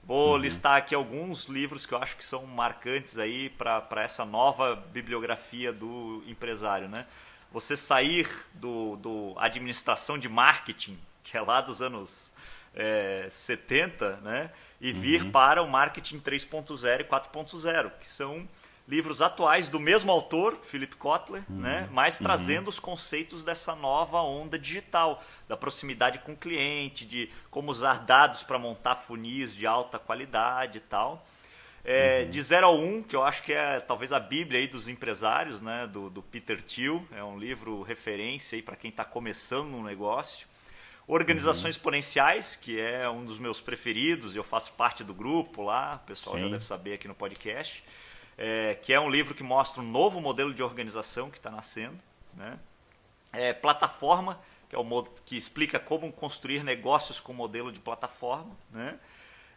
Vou 0.05 0.33
uhum. 0.33 0.37
listar 0.37 0.77
aqui 0.77 0.93
alguns 0.93 1.45
livros 1.45 1.85
que 1.85 1.93
eu 1.93 1.97
acho 1.97 2.15
que 2.15 2.23
são 2.23 2.45
marcantes 2.45 3.17
aí 3.17 3.49
para 3.49 4.03
essa 4.03 4.23
nova 4.23 4.75
bibliografia 4.75 5.73
do 5.73 6.23
empresário. 6.27 6.87
Né? 6.87 7.05
você 7.55 7.77
sair 7.77 8.29
do, 8.53 8.97
do 8.97 9.33
administração 9.37 10.17
de 10.17 10.27
marketing, 10.27 10.99
que 11.23 11.37
é 11.37 11.41
lá 11.41 11.61
dos 11.61 11.81
anos 11.81 12.33
é, 12.73 13.29
70, 13.31 14.17
né? 14.17 14.51
e 14.81 14.91
vir 14.91 15.23
uhum. 15.23 15.31
para 15.31 15.63
o 15.63 15.69
marketing 15.69 16.19
3.0 16.19 16.99
e 16.99 17.03
4.0, 17.05 17.91
que 17.97 18.09
são 18.09 18.45
livros 18.87 19.21
atuais 19.21 19.67
do 19.67 19.79
mesmo 19.79 20.11
autor, 20.11 20.59
Philip 20.63 20.95
Kotler, 20.95 21.43
uhum. 21.49 21.61
né? 21.61 21.89
mas 21.91 22.19
uhum. 22.19 22.25
trazendo 22.25 22.67
os 22.67 22.79
conceitos 22.79 23.43
dessa 23.43 23.75
nova 23.75 24.21
onda 24.21 24.59
digital, 24.59 25.23
da 25.47 25.57
proximidade 25.57 26.19
com 26.19 26.33
o 26.33 26.37
cliente, 26.37 27.05
de 27.05 27.29
como 27.49 27.71
usar 27.71 27.99
dados 27.99 28.43
para 28.43 28.59
montar 28.59 28.95
funis 28.95 29.55
de 29.55 29.65
alta 29.65 29.97
qualidade 29.97 30.77
e 30.77 30.81
tal. 30.81 31.25
É, 31.83 32.23
uhum. 32.23 32.29
De 32.31 32.41
0 32.41 32.65
a 32.65 32.71
1, 32.71 32.83
um, 32.83 33.03
que 33.03 33.15
eu 33.15 33.23
acho 33.23 33.43
que 33.43 33.53
é 33.53 33.79
talvez 33.79 34.11
a 34.11 34.19
bíblia 34.19 34.59
aí 34.59 34.67
dos 34.67 34.89
empresários, 34.89 35.61
né, 35.61 35.85
do, 35.85 36.09
do 36.09 36.21
Peter 36.21 36.59
Thiel. 36.61 37.03
É 37.11 37.23
um 37.23 37.37
livro 37.37 37.83
referência 37.83 38.61
para 38.63 38.75
quem 38.75 38.89
está 38.89 39.05
começando 39.05 39.75
um 39.75 39.83
negócio. 39.83 40.47
Organizações 41.07 41.75
uhum. 41.75 41.79
Exponenciais, 41.79 42.55
que 42.55 42.79
é 42.79 43.07
um 43.07 43.23
dos 43.23 43.37
meus 43.37 43.61
preferidos, 43.61 44.35
eu 44.35 44.43
faço 44.43 44.73
parte 44.73 45.03
do 45.03 45.13
grupo 45.13 45.61
lá, 45.61 46.01
o 46.03 46.07
pessoal 46.07 46.35
Sim. 46.35 46.43
já 46.43 46.49
deve 46.49 46.65
saber 46.65 46.93
aqui 46.95 47.07
no 47.07 47.13
podcast, 47.13 47.83
é, 48.37 48.75
que 48.75 48.93
é 48.93 48.99
um 48.99 49.09
livro 49.09 49.33
que 49.33 49.43
mostra 49.43 49.81
um 49.81 49.85
novo 49.85 50.19
modelo 50.19 50.53
de 50.53 50.61
organização 50.61 51.29
que 51.29 51.37
está 51.37 51.49
nascendo. 51.49 51.97
Né? 52.33 52.57
É, 53.31 53.53
plataforma, 53.53 54.39
que 54.69 54.75
é 54.75 54.79
o 54.79 55.03
que 55.25 55.37
explica 55.37 55.79
como 55.79 56.11
construir 56.11 56.63
negócios 56.63 57.19
com 57.19 57.33
modelo 57.33 57.71
de 57.71 57.79
plataforma. 57.79 58.55
Né? 58.71 58.99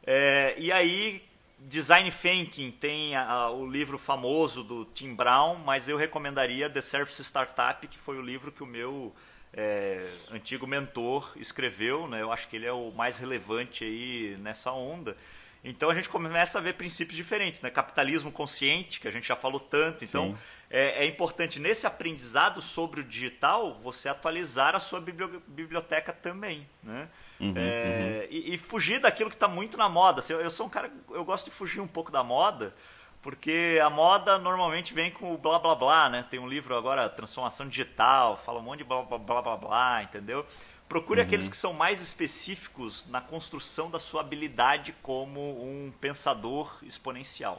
É, 0.04 0.54
e 0.58 0.70
aí, 0.70 1.22
Design 1.58 2.10
Thinking 2.10 2.70
tem 2.70 3.16
a, 3.16 3.28
a, 3.28 3.50
o 3.50 3.68
livro 3.68 3.98
famoso 3.98 4.62
do 4.62 4.84
Tim 4.84 5.14
Brown, 5.14 5.56
mas 5.56 5.88
eu 5.88 5.96
recomendaria 5.96 6.70
The 6.70 6.80
Service 6.80 7.22
Startup, 7.22 7.86
que 7.86 7.98
foi 7.98 8.16
o 8.16 8.22
livro 8.22 8.52
que 8.52 8.62
o 8.62 8.66
meu 8.66 9.14
é, 9.52 10.08
antigo 10.30 10.66
mentor 10.66 11.32
escreveu. 11.36 12.06
Né? 12.06 12.22
Eu 12.22 12.30
acho 12.30 12.48
que 12.48 12.56
ele 12.56 12.66
é 12.66 12.72
o 12.72 12.92
mais 12.92 13.18
relevante 13.18 13.84
aí 13.84 14.36
nessa 14.40 14.72
onda. 14.72 15.16
Então 15.64 15.90
a 15.90 15.94
gente 15.94 16.08
começa 16.08 16.58
a 16.58 16.60
ver 16.60 16.74
princípios 16.74 17.16
diferentes, 17.16 17.62
né? 17.62 17.70
Capitalismo 17.70 18.30
consciente, 18.30 19.00
que 19.00 19.08
a 19.08 19.10
gente 19.10 19.26
já 19.26 19.36
falou 19.36 19.58
tanto. 19.58 20.04
Então 20.04 20.36
é, 20.70 21.04
é, 21.04 21.06
importante 21.06 21.58
nesse 21.58 21.86
aprendizado 21.86 22.60
sobre 22.60 23.00
o 23.00 23.04
digital 23.04 23.80
você 23.82 24.08
atualizar 24.08 24.76
a 24.76 24.78
sua 24.78 25.00
biblioteca 25.00 26.12
também, 26.12 26.68
né? 26.82 27.08
Uhum, 27.40 27.54
é, 27.56 28.20
uhum. 28.22 28.26
E, 28.30 28.54
e, 28.54 28.58
fugir 28.58 29.00
daquilo 29.00 29.30
que 29.30 29.36
está 29.36 29.48
muito 29.48 29.76
na 29.76 29.88
moda. 29.88 30.20
Eu, 30.28 30.40
eu 30.40 30.50
sou 30.50 30.66
um 30.66 30.68
cara, 30.68 30.90
eu 31.10 31.24
gosto 31.24 31.46
de 31.46 31.52
fugir 31.52 31.80
um 31.80 31.86
pouco 31.86 32.10
da 32.10 32.22
moda, 32.22 32.74
porque 33.22 33.78
a 33.82 33.88
moda 33.88 34.38
normalmente 34.38 34.92
vem 34.92 35.10
com 35.10 35.32
o 35.32 35.38
blá 35.38 35.58
blá 35.58 35.74
blá, 35.74 36.08
né? 36.10 36.26
Tem 36.28 36.38
um 36.38 36.48
livro 36.48 36.76
agora, 36.76 37.08
Transformação 37.08 37.68
Digital, 37.68 38.36
fala 38.36 38.58
um 38.58 38.62
monte 38.62 38.78
de 38.78 38.84
blá 38.84 39.02
blá 39.02 39.18
blá 39.18 39.42
blá, 39.42 39.56
blá 39.56 40.02
entendeu? 40.02 40.44
Procure 40.88 41.20
uhum. 41.20 41.26
aqueles 41.26 41.48
que 41.48 41.56
são 41.56 41.72
mais 41.72 42.00
específicos 42.00 43.06
na 43.10 43.20
construção 43.20 43.90
da 43.90 43.98
sua 43.98 44.22
habilidade 44.22 44.94
como 45.02 45.40
um 45.40 45.92
pensador 46.00 46.78
exponencial. 46.82 47.58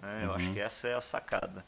Né? 0.00 0.22
Eu 0.24 0.34
acho 0.34 0.46
uhum. 0.46 0.54
que 0.54 0.60
essa 0.60 0.88
é 0.88 0.94
a 0.94 1.00
sacada. 1.00 1.64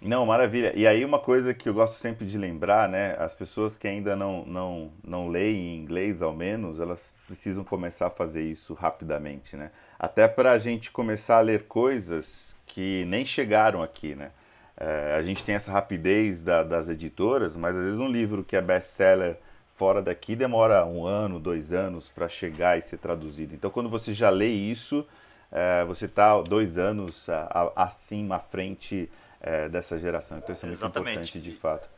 Não, 0.00 0.24
maravilha. 0.24 0.72
E 0.74 0.86
aí 0.86 1.04
uma 1.04 1.18
coisa 1.18 1.52
que 1.52 1.68
eu 1.68 1.74
gosto 1.74 1.98
sempre 1.98 2.26
de 2.26 2.38
lembrar, 2.38 2.88
né? 2.88 3.14
As 3.18 3.34
pessoas 3.34 3.76
que 3.76 3.86
ainda 3.86 4.16
não, 4.16 4.46
não, 4.46 4.90
não 5.04 5.28
leem 5.28 5.74
em 5.74 5.76
inglês, 5.76 6.22
ao 6.22 6.32
menos, 6.32 6.80
elas 6.80 7.12
precisam 7.26 7.62
começar 7.62 8.06
a 8.06 8.10
fazer 8.10 8.42
isso 8.42 8.72
rapidamente, 8.72 9.56
né? 9.56 9.70
Até 9.98 10.26
para 10.26 10.52
a 10.52 10.58
gente 10.58 10.90
começar 10.90 11.36
a 11.36 11.42
ler 11.42 11.64
coisas 11.64 12.56
que 12.66 13.04
nem 13.08 13.26
chegaram 13.26 13.82
aqui, 13.82 14.14
né? 14.14 14.30
É, 14.74 15.16
a 15.18 15.22
gente 15.22 15.44
tem 15.44 15.54
essa 15.54 15.70
rapidez 15.70 16.40
da, 16.40 16.62
das 16.62 16.88
editoras, 16.88 17.54
mas 17.54 17.76
às 17.76 17.84
vezes 17.84 17.98
um 18.00 18.08
livro 18.08 18.42
que 18.42 18.56
é 18.56 18.62
best-seller 18.62 19.36
fora 19.80 20.02
daqui 20.02 20.36
demora 20.36 20.84
um 20.84 21.06
ano, 21.06 21.40
dois 21.40 21.72
anos 21.72 22.06
para 22.10 22.28
chegar 22.28 22.76
e 22.76 22.82
ser 22.82 22.98
traduzido. 22.98 23.54
Então, 23.54 23.70
quando 23.70 23.88
você 23.88 24.12
já 24.12 24.28
lê 24.28 24.48
isso, 24.48 25.06
é, 25.50 25.82
você 25.86 26.04
está 26.04 26.38
dois 26.42 26.76
anos 26.76 27.26
acima, 27.74 28.36
à 28.36 28.38
frente 28.40 29.10
é, 29.40 29.70
dessa 29.70 29.98
geração. 29.98 30.36
Então 30.36 30.52
isso 30.52 30.66
é 30.66 30.68
muito 30.68 30.78
Exatamente. 30.80 31.10
importante 31.12 31.40
de 31.40 31.56
fato. 31.56 31.88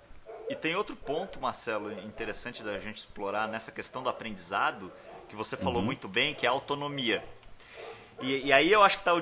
E 0.49 0.55
tem 0.55 0.77
outro 0.77 0.95
ponto, 0.95 1.41
Marcelo, 1.41 1.91
interessante 2.05 2.63
da 2.63 2.79
gente 2.79 2.99
explorar 2.99 3.49
nessa 3.49 3.73
questão 3.73 4.01
do 4.01 4.09
aprendizado, 4.09 4.93
que 5.29 5.35
você 5.35 5.57
falou 5.57 5.81
uhum. 5.81 5.87
muito 5.87 6.07
bem, 6.07 6.37
que 6.37 6.47
é 6.47 6.49
a 6.49 6.53
autonomia. 6.53 7.25
E, 8.21 8.47
e 8.47 8.53
aí 8.53 8.71
eu 8.71 8.85
acho 8.85 9.03
que 9.03 9.11
está 9.11 9.13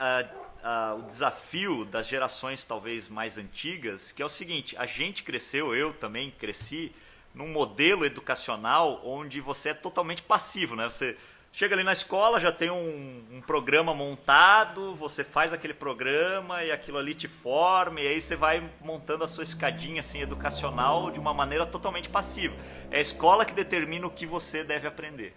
a, 0.00 0.24
a, 0.64 0.94
o 0.96 1.02
desafio 1.02 1.84
das 1.84 2.08
gerações 2.08 2.64
talvez 2.64 3.08
mais 3.08 3.38
antigas, 3.38 4.10
que 4.10 4.20
é 4.20 4.26
o 4.26 4.28
seguinte, 4.28 4.76
a 4.76 4.84
gente 4.84 5.22
cresceu, 5.22 5.76
eu 5.76 5.92
também 5.92 6.32
cresci, 6.32 6.92
num 7.34 7.48
modelo 7.48 8.04
educacional 8.04 9.00
onde 9.04 9.40
você 9.40 9.70
é 9.70 9.74
totalmente 9.74 10.22
passivo, 10.22 10.76
né? 10.76 10.84
Você 10.84 11.16
Chega 11.52 11.74
ali 11.74 11.82
na 11.82 11.92
escola, 11.92 12.38
já 12.38 12.52
tem 12.52 12.70
um, 12.70 13.24
um, 13.32 13.40
programa 13.40 13.92
montado, 13.92 14.94
você 14.94 15.24
faz 15.24 15.52
aquele 15.52 15.74
programa 15.74 16.62
e 16.62 16.70
aquilo 16.70 16.96
ali 16.96 17.12
te 17.12 17.26
forma, 17.26 18.00
e 18.00 18.06
aí 18.06 18.20
você 18.20 18.36
vai 18.36 18.62
montando 18.80 19.24
a 19.24 19.28
sua 19.28 19.42
escadinha 19.42 19.98
assim, 19.98 20.20
educacional 20.20 21.10
de 21.10 21.18
uma 21.18 21.34
maneira 21.34 21.66
totalmente 21.66 22.08
passiva. 22.08 22.54
É 22.88 22.98
a 22.98 23.00
escola 23.00 23.44
que 23.44 23.52
determina 23.52 24.06
o 24.06 24.10
que 24.10 24.26
você 24.26 24.62
deve 24.62 24.86
aprender. 24.86 25.34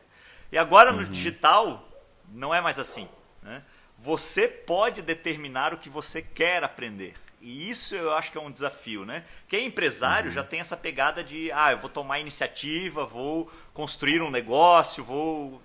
E 0.51 0.57
agora 0.57 0.91
no 0.91 0.99
uhum. 0.99 1.11
digital, 1.11 1.89
não 2.31 2.53
é 2.53 2.61
mais 2.61 2.77
assim. 2.77 3.09
Né? 3.41 3.63
Você 3.97 4.47
pode 4.47 5.01
determinar 5.01 5.73
o 5.73 5.79
que 5.79 5.89
você 5.89 6.21
quer 6.21 6.63
aprender. 6.63 7.15
E 7.43 7.69
isso 7.69 7.93
eu 7.93 8.13
acho 8.13 8.31
que 8.31 8.37
é 8.37 8.41
um 8.41 8.49
desafio, 8.49 9.05
né? 9.05 9.25
Quem 9.49 9.59
é 9.59 9.63
empresário 9.65 10.29
uhum. 10.29 10.33
já 10.33 10.45
tem 10.45 10.61
essa 10.61 10.77
pegada 10.77 11.21
de, 11.21 11.51
ah, 11.51 11.73
eu 11.73 11.77
vou 11.77 11.89
tomar 11.89 12.21
iniciativa, 12.21 13.05
vou 13.05 13.51
construir 13.73 14.21
um 14.21 14.31
negócio, 14.31 15.03
vou 15.03 15.61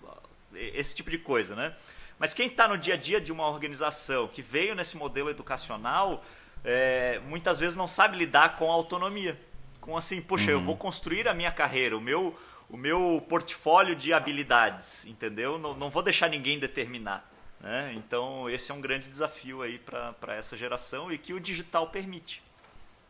esse 0.52 0.96
tipo 0.96 1.08
de 1.08 1.18
coisa, 1.18 1.54
né? 1.54 1.72
Mas 2.18 2.34
quem 2.34 2.48
está 2.48 2.66
no 2.66 2.76
dia 2.76 2.94
a 2.94 2.96
dia 2.96 3.20
de 3.20 3.30
uma 3.30 3.48
organização 3.48 4.26
que 4.26 4.42
veio 4.42 4.74
nesse 4.74 4.96
modelo 4.96 5.30
educacional, 5.30 6.24
é, 6.64 7.20
muitas 7.28 7.60
vezes 7.60 7.76
não 7.76 7.86
sabe 7.86 8.16
lidar 8.16 8.56
com 8.56 8.68
a 8.68 8.74
autonomia. 8.74 9.40
Com 9.80 9.96
assim, 9.96 10.20
poxa, 10.20 10.46
uhum. 10.46 10.58
eu 10.58 10.60
vou 10.60 10.76
construir 10.76 11.28
a 11.28 11.34
minha 11.34 11.52
carreira, 11.52 11.96
o 11.96 12.00
meu, 12.00 12.36
o 12.68 12.76
meu 12.76 13.24
portfólio 13.28 13.94
de 13.94 14.12
habilidades, 14.12 15.06
entendeu? 15.06 15.60
Não, 15.60 15.74
não 15.74 15.90
vou 15.90 16.02
deixar 16.02 16.28
ninguém 16.28 16.58
determinar. 16.58 17.27
Né? 17.60 17.92
Então, 17.96 18.48
esse 18.48 18.70
é 18.70 18.74
um 18.74 18.80
grande 18.80 19.08
desafio 19.08 19.62
aí 19.62 19.78
para 19.78 20.34
essa 20.34 20.56
geração 20.56 21.12
e 21.12 21.18
que 21.18 21.32
o 21.32 21.40
digital 21.40 21.88
permite. 21.88 22.42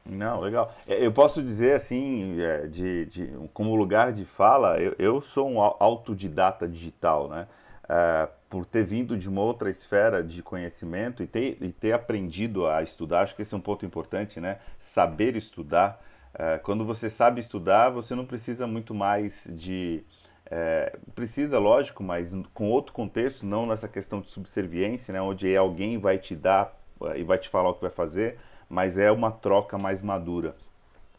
Não, 0.09 0.41
legal. 0.41 0.75
É, 0.87 1.05
eu 1.05 1.13
posso 1.13 1.43
dizer 1.43 1.75
assim, 1.75 2.41
é, 2.41 2.67
de, 2.67 3.05
de, 3.07 3.33
como 3.53 3.77
lugar 3.77 4.13
de 4.13 4.25
fala, 4.25 4.81
eu, 4.81 4.95
eu 4.99 5.21
sou 5.21 5.51
um 5.51 5.61
autodidata 5.61 6.67
digital, 6.67 7.29
né? 7.29 7.47
É, 7.87 8.29
por 8.49 8.65
ter 8.65 8.85
vindo 8.85 9.17
de 9.17 9.29
uma 9.29 9.43
outra 9.43 9.71
esfera 9.71 10.23
de 10.23 10.43
conhecimento 10.43 11.23
e 11.23 11.27
ter, 11.27 11.59
e 11.61 11.73
ter 11.73 11.93
aprendido 11.93 12.67
a 12.67 12.83
estudar, 12.83 13.23
acho 13.23 13.37
que 13.37 13.43
esse 13.43 13.55
é 13.55 13.57
um 13.57 13.61
ponto 13.61 13.85
importante, 13.85 14.41
né? 14.41 14.59
Saber 14.79 15.37
estudar. 15.37 16.03
É, 16.33 16.59
quando 16.59 16.85
você 16.85 17.11
sabe 17.11 17.41
estudar, 17.41 17.91
você 17.91 18.15
não 18.15 18.25
precisa 18.25 18.67
muito 18.67 18.95
mais 18.95 19.47
de. 19.51 20.03
É, 20.51 20.97
precisa, 21.15 21.59
lógico, 21.59 22.03
mas 22.03 22.35
com 22.55 22.71
outro 22.71 22.93
contexto, 22.93 23.45
não 23.45 23.67
nessa 23.67 23.87
questão 23.87 24.21
de 24.21 24.29
subserviência, 24.31 25.13
né? 25.13 25.21
Onde 25.21 25.55
alguém 25.57 25.99
vai 25.99 26.19
te 26.19 26.35
dar 26.35 26.75
e 27.15 27.23
vai 27.23 27.39
te 27.39 27.49
falar 27.49 27.71
o 27.71 27.75
que 27.75 27.83
vai 27.83 27.91
fazer 27.91 28.39
mas 28.69 28.99
é 28.99 29.11
uma 29.11 29.31
troca 29.31 29.79
mais 29.79 30.03
madura. 30.03 30.55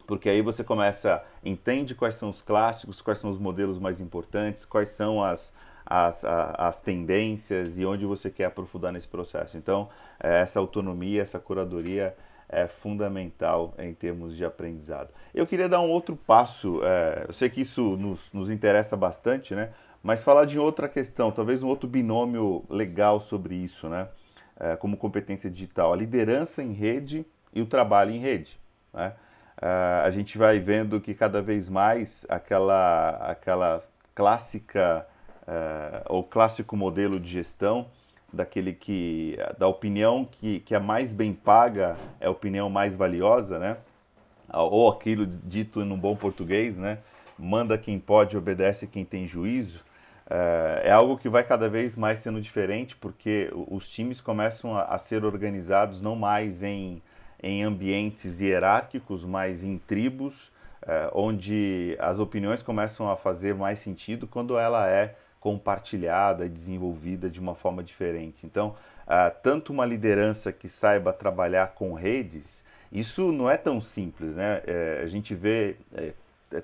Porque 0.06 0.30
aí 0.30 0.42
você 0.42 0.64
começa, 0.64 1.24
entende 1.44 1.96
quais 1.96 2.16
são 2.16 2.30
os 2.30 2.42
clássicos, 2.42 3.02
quais 3.02 3.20
são 3.20 3.30
os 3.30 3.38
modelos 3.38 3.80
mais 3.80 4.00
importantes, 4.00 4.66
quais 4.66 4.90
são 4.90 5.24
as, 5.24 5.54
as, 5.86 6.24
as 6.26 6.82
tendências 6.82 7.78
e 7.78 7.86
onde 7.86 8.06
você 8.06 8.30
quer 8.30 8.46
aprofundar 8.46 8.92
nesse 8.92 9.08
processo. 9.08 9.58
Então, 9.58 9.90
é, 10.20 10.42
essa 10.42 10.60
autonomia, 10.60 11.22
essa 11.22 11.40
curadoria 11.40 12.16
é 12.50 12.68
fundamental 12.68 13.74
em 13.78 13.94
termos 13.94 14.36
de 14.36 14.44
aprendizado. 14.44 15.10
Eu 15.34 15.46
queria 15.46 15.70
dar 15.70 15.80
um 15.80 15.90
outro 15.90 16.16
passo, 16.16 16.82
é, 16.84 17.26
eu 17.28 17.34
sei 17.34 17.50
que 17.50 17.62
isso 17.62 17.96
nos, 17.96 18.34
nos 18.34 18.50
interessa 18.50 18.98
bastante, 18.98 19.54
né? 19.54 19.70
mas 20.02 20.24
falar 20.24 20.46
de 20.46 20.58
outra 20.58 20.90
questão, 20.90 21.32
talvez 21.32 21.62
um 21.62 21.68
outro 21.68 21.88
binômio 21.88 22.64
legal 22.70 23.20
sobre 23.20 23.56
isso, 23.56 23.88
né? 23.88 24.08
É, 24.60 24.76
como 24.76 24.98
competência 24.98 25.50
digital, 25.50 25.94
a 25.94 25.96
liderança 25.96 26.62
em 26.62 26.74
rede 26.74 27.26
e 27.54 27.62
o 27.62 27.66
trabalho 27.66 28.12
em 28.12 28.20
rede. 28.20 28.60
Né? 28.94 29.14
Uh, 29.58 30.06
a 30.06 30.12
gente 30.12 30.38
vai 30.38 30.60
vendo 30.60 31.00
que 31.00 31.14
cada 31.14 31.42
vez 31.42 31.70
mais 31.70 32.26
aquela, 32.28 33.12
aquela 33.32 33.84
clássica 34.14 35.06
uh, 35.44 36.06
ou 36.14 36.24
clássico 36.24 36.76
modelo 36.76 37.20
de 37.20 37.30
gestão 37.30 37.88
daquele 38.32 38.74
que 38.74 39.38
da 39.58 39.68
opinião 39.68 40.26
que, 40.26 40.60
que 40.60 40.76
é 40.76 40.80
mais 40.80 41.14
bem 41.14 41.34
paga 41.34 41.96
é 42.20 42.28
a 42.28 42.32
opinião 42.32 42.70
mais 42.70 42.96
valiosa, 42.96 43.60
né? 43.60 43.78
Ou 44.52 44.90
aquilo 44.90 45.26
dito 45.26 45.82
em 45.82 45.92
um 45.92 45.98
bom 45.98 46.16
português, 46.16 46.78
né? 46.78 47.00
Manda 47.38 47.78
quem 47.78 48.00
pode, 48.00 48.38
obedece 48.38 48.88
quem 48.88 49.06
tem 49.06 49.28
juízo. 49.28 49.80
Uh, 50.28 50.82
é 50.84 50.92
algo 50.92 51.18
que 51.18 51.28
vai 51.28 51.44
cada 51.44 51.68
vez 51.68 51.96
mais 51.96 52.20
sendo 52.20 52.40
diferente 52.40 52.96
porque 52.96 53.52
os 53.68 53.90
times 53.92 54.22
começam 54.22 54.78
a, 54.78 54.84
a 54.84 54.98
ser 54.98 55.26
organizados 55.26 56.02
não 56.02 56.16
mais 56.16 56.62
em 56.62 57.02
em 57.42 57.64
ambientes 57.64 58.40
hierárquicos, 58.42 59.24
mas 59.24 59.64
em 59.64 59.78
tribos, 59.78 60.52
eh, 60.86 61.10
onde 61.14 61.96
as 62.00 62.20
opiniões 62.20 62.62
começam 62.62 63.10
a 63.10 63.16
fazer 63.16 63.56
mais 63.56 63.80
sentido 63.80 64.28
quando 64.28 64.58
ela 64.58 64.88
é 64.90 65.16
compartilhada 65.40 66.46
e 66.46 66.50
desenvolvida 66.50 67.30
de 67.30 67.40
uma 67.40 67.56
forma 67.56 67.84
diferente. 67.84 68.46
Então, 68.46 68.76
ah, 69.08 69.30
tanto 69.30 69.72
uma 69.72 69.86
liderança 69.86 70.52
que 70.52 70.68
saiba 70.68 71.14
trabalhar 71.14 71.70
com 71.70 71.94
redes, 71.94 72.64
isso 72.92 73.32
não 73.32 73.50
é 73.50 73.58
tão 73.58 73.80
simples, 73.80 74.36
né? 74.36 74.62
Eh, 74.66 75.02
a 75.04 75.08
gente 75.08 75.36
vê, 75.36 75.76
eh, 75.94 76.14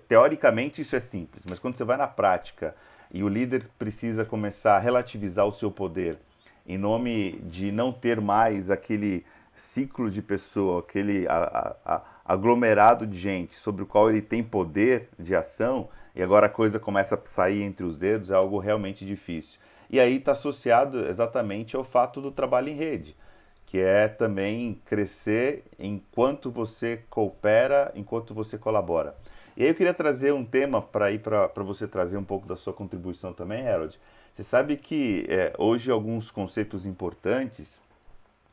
teoricamente 0.08 0.82
isso 0.82 0.96
é 0.96 1.00
simples, 1.00 1.46
mas 1.48 1.60
quando 1.60 1.76
você 1.76 1.84
vai 1.84 1.98
na 1.98 2.08
prática 2.08 2.76
e 3.14 3.24
o 3.24 3.28
líder 3.28 3.68
precisa 3.78 4.26
começar 4.26 4.76
a 4.76 4.80
relativizar 4.80 5.46
o 5.46 5.52
seu 5.52 5.70
poder 5.72 6.18
em 6.66 6.78
nome 6.78 7.40
de 7.44 7.72
não 7.72 7.92
ter 7.92 8.20
mais 8.20 8.70
aquele 8.70 9.24
ciclo 9.56 10.10
de 10.10 10.22
pessoa, 10.22 10.80
aquele 10.80 11.28
a, 11.28 11.36
a, 11.36 11.96
a, 11.96 12.02
aglomerado 12.26 13.06
de 13.06 13.18
gente 13.18 13.56
sobre 13.56 13.84
o 13.84 13.86
qual 13.86 14.10
ele 14.10 14.22
tem 14.22 14.44
poder 14.44 15.10
de 15.18 15.36
ação, 15.36 15.88
e 16.16 16.24
agora 16.24 16.46
a 16.46 16.50
coisa 16.50 16.80
começa 16.80 17.16
a 17.16 17.26
sair 17.26 17.62
entre 17.62 17.86
os 17.86 17.98
dedos, 17.98 18.30
é 18.30 18.34
algo 18.34 18.58
realmente 18.58 19.06
difícil. 19.06 19.60
E 19.90 20.00
aí 20.00 20.18
está 20.18 20.32
associado 20.32 21.08
exatamente 21.08 21.76
ao 21.76 21.84
fato 21.84 22.22
do 22.22 22.32
trabalho 22.32 22.70
em 22.70 22.76
rede, 22.76 23.16
que 23.66 23.80
é 23.80 24.08
também 24.08 24.82
crescer 24.86 25.64
enquanto 25.78 26.50
você 26.50 27.04
coopera, 27.10 27.92
enquanto 27.96 28.34
você 28.34 28.58
colabora. 28.58 29.16
E 29.58 29.64
aí 29.64 29.70
eu 29.70 29.76
queria 29.76 29.94
trazer 29.94 30.34
um 30.34 30.44
tema 30.44 30.82
para 30.82 31.12
ir 31.12 31.20
para 31.20 31.64
você 31.64 31.88
trazer 31.88 32.18
um 32.18 32.24
pouco 32.24 32.48
da 32.48 32.56
sua 32.56 32.74
contribuição 32.74 33.34
também, 33.34 33.68
Harold. 33.68 34.00
Você 34.32 34.44
sabe 34.44 34.76
que 34.76 35.26
é, 35.30 35.54
hoje 35.58 35.90
alguns 35.90 36.30
conceitos 36.30 36.86
importantes 36.86 37.82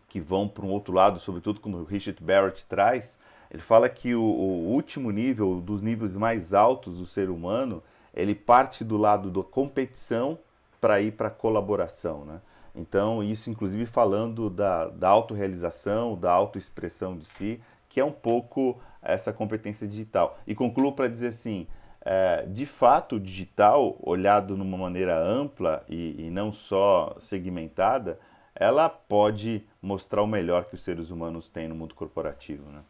que 0.08 0.20
vão 0.20 0.46
para 0.46 0.64
um 0.64 0.70
outro 0.70 0.92
lado, 0.92 1.18
sobretudo 1.18 1.58
quando 1.58 1.78
o 1.78 1.84
Richard 1.84 2.22
Barrett 2.22 2.66
traz, 2.66 3.18
ele 3.52 3.60
fala 3.60 3.86
que 3.86 4.14
o, 4.14 4.22
o, 4.22 4.72
último 4.72 5.10
nível, 5.10 5.60
dos 5.60 5.82
níveis 5.82 6.16
mais 6.16 6.54
altos 6.54 6.98
do 6.98 7.06
ser 7.06 7.28
humano, 7.28 7.82
ele 8.14 8.34
parte 8.34 8.82
do 8.82 8.96
lado 8.96 9.30
da 9.30 9.42
competição 9.42 10.38
para 10.80 11.02
ir 11.02 11.12
para 11.12 11.28
a 11.28 11.30
colaboração, 11.30 12.24
né? 12.24 12.40
Então, 12.74 13.22
isso 13.22 13.50
inclusive 13.50 13.84
falando 13.84 14.48
da, 14.48 14.86
da 14.86 15.10
autorrealização, 15.10 16.16
da 16.16 16.32
autoexpressão 16.32 17.14
de 17.14 17.26
si, 17.26 17.60
que 17.90 18.00
é 18.00 18.04
um 18.04 18.10
pouco 18.10 18.80
essa 19.02 19.34
competência 19.34 19.86
digital. 19.86 20.38
E 20.46 20.54
concluo 20.54 20.94
para 20.94 21.06
dizer 21.06 21.26
assim, 21.26 21.66
é, 22.00 22.46
de 22.46 22.64
fato, 22.64 23.16
o 23.16 23.20
digital, 23.20 23.98
olhado 24.00 24.56
numa 24.56 24.78
maneira 24.78 25.22
ampla 25.22 25.84
e, 25.86 26.26
e 26.26 26.30
não 26.30 26.50
só 26.50 27.14
segmentada, 27.18 28.18
ela 28.54 28.88
pode 28.88 29.62
mostrar 29.82 30.22
o 30.22 30.26
melhor 30.26 30.64
que 30.64 30.74
os 30.74 30.80
seres 30.80 31.10
humanos 31.10 31.50
têm 31.50 31.68
no 31.68 31.74
mundo 31.74 31.94
corporativo, 31.94 32.70
né? 32.70 32.80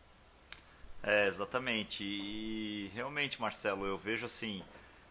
É, 1.02 1.26
exatamente. 1.26 2.04
E 2.04 2.90
realmente, 2.94 3.40
Marcelo, 3.40 3.84
eu 3.84 3.98
vejo 3.98 4.24
assim, 4.24 4.62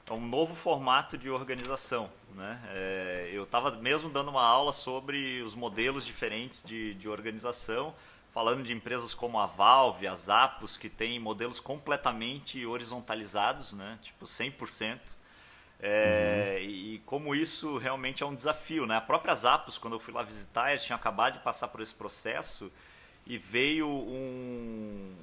é 0.09 0.13
um 0.13 0.25
novo 0.25 0.55
formato 0.55 1.17
de 1.17 1.29
organização. 1.29 2.09
Né? 2.33 2.61
É, 2.69 3.29
eu 3.33 3.43
estava 3.43 3.71
mesmo 3.71 4.09
dando 4.09 4.29
uma 4.29 4.43
aula 4.43 4.71
sobre 4.71 5.41
os 5.41 5.53
modelos 5.53 6.05
diferentes 6.05 6.63
de, 6.63 6.93
de 6.93 7.09
organização, 7.09 7.93
falando 8.31 8.63
de 8.63 8.71
empresas 8.71 9.13
como 9.13 9.37
a 9.39 9.45
Valve, 9.45 10.07
a 10.07 10.15
Zappos, 10.15 10.77
que 10.77 10.89
têm 10.89 11.19
modelos 11.19 11.59
completamente 11.59 12.65
horizontalizados, 12.65 13.73
né? 13.73 13.99
tipo 14.01 14.25
100%. 14.25 14.99
É, 15.83 16.59
uhum. 16.59 16.69
e, 16.69 17.01
como 17.07 17.33
isso 17.33 17.77
realmente 17.77 18.21
é 18.21 18.25
um 18.25 18.35
desafio. 18.35 18.85
Né? 18.85 18.95
A 18.95 19.01
própria 19.01 19.35
Zappos, 19.35 19.77
quando 19.77 19.93
eu 19.93 19.99
fui 19.99 20.13
lá 20.13 20.23
visitar, 20.23 20.71
eles 20.71 20.85
tinham 20.85 20.95
acabado 20.95 21.33
de 21.33 21.39
passar 21.39 21.67
por 21.67 21.81
esse 21.81 21.93
processo 21.93 22.71
e 23.25 23.37
veio 23.37 23.87
um, 23.87 25.15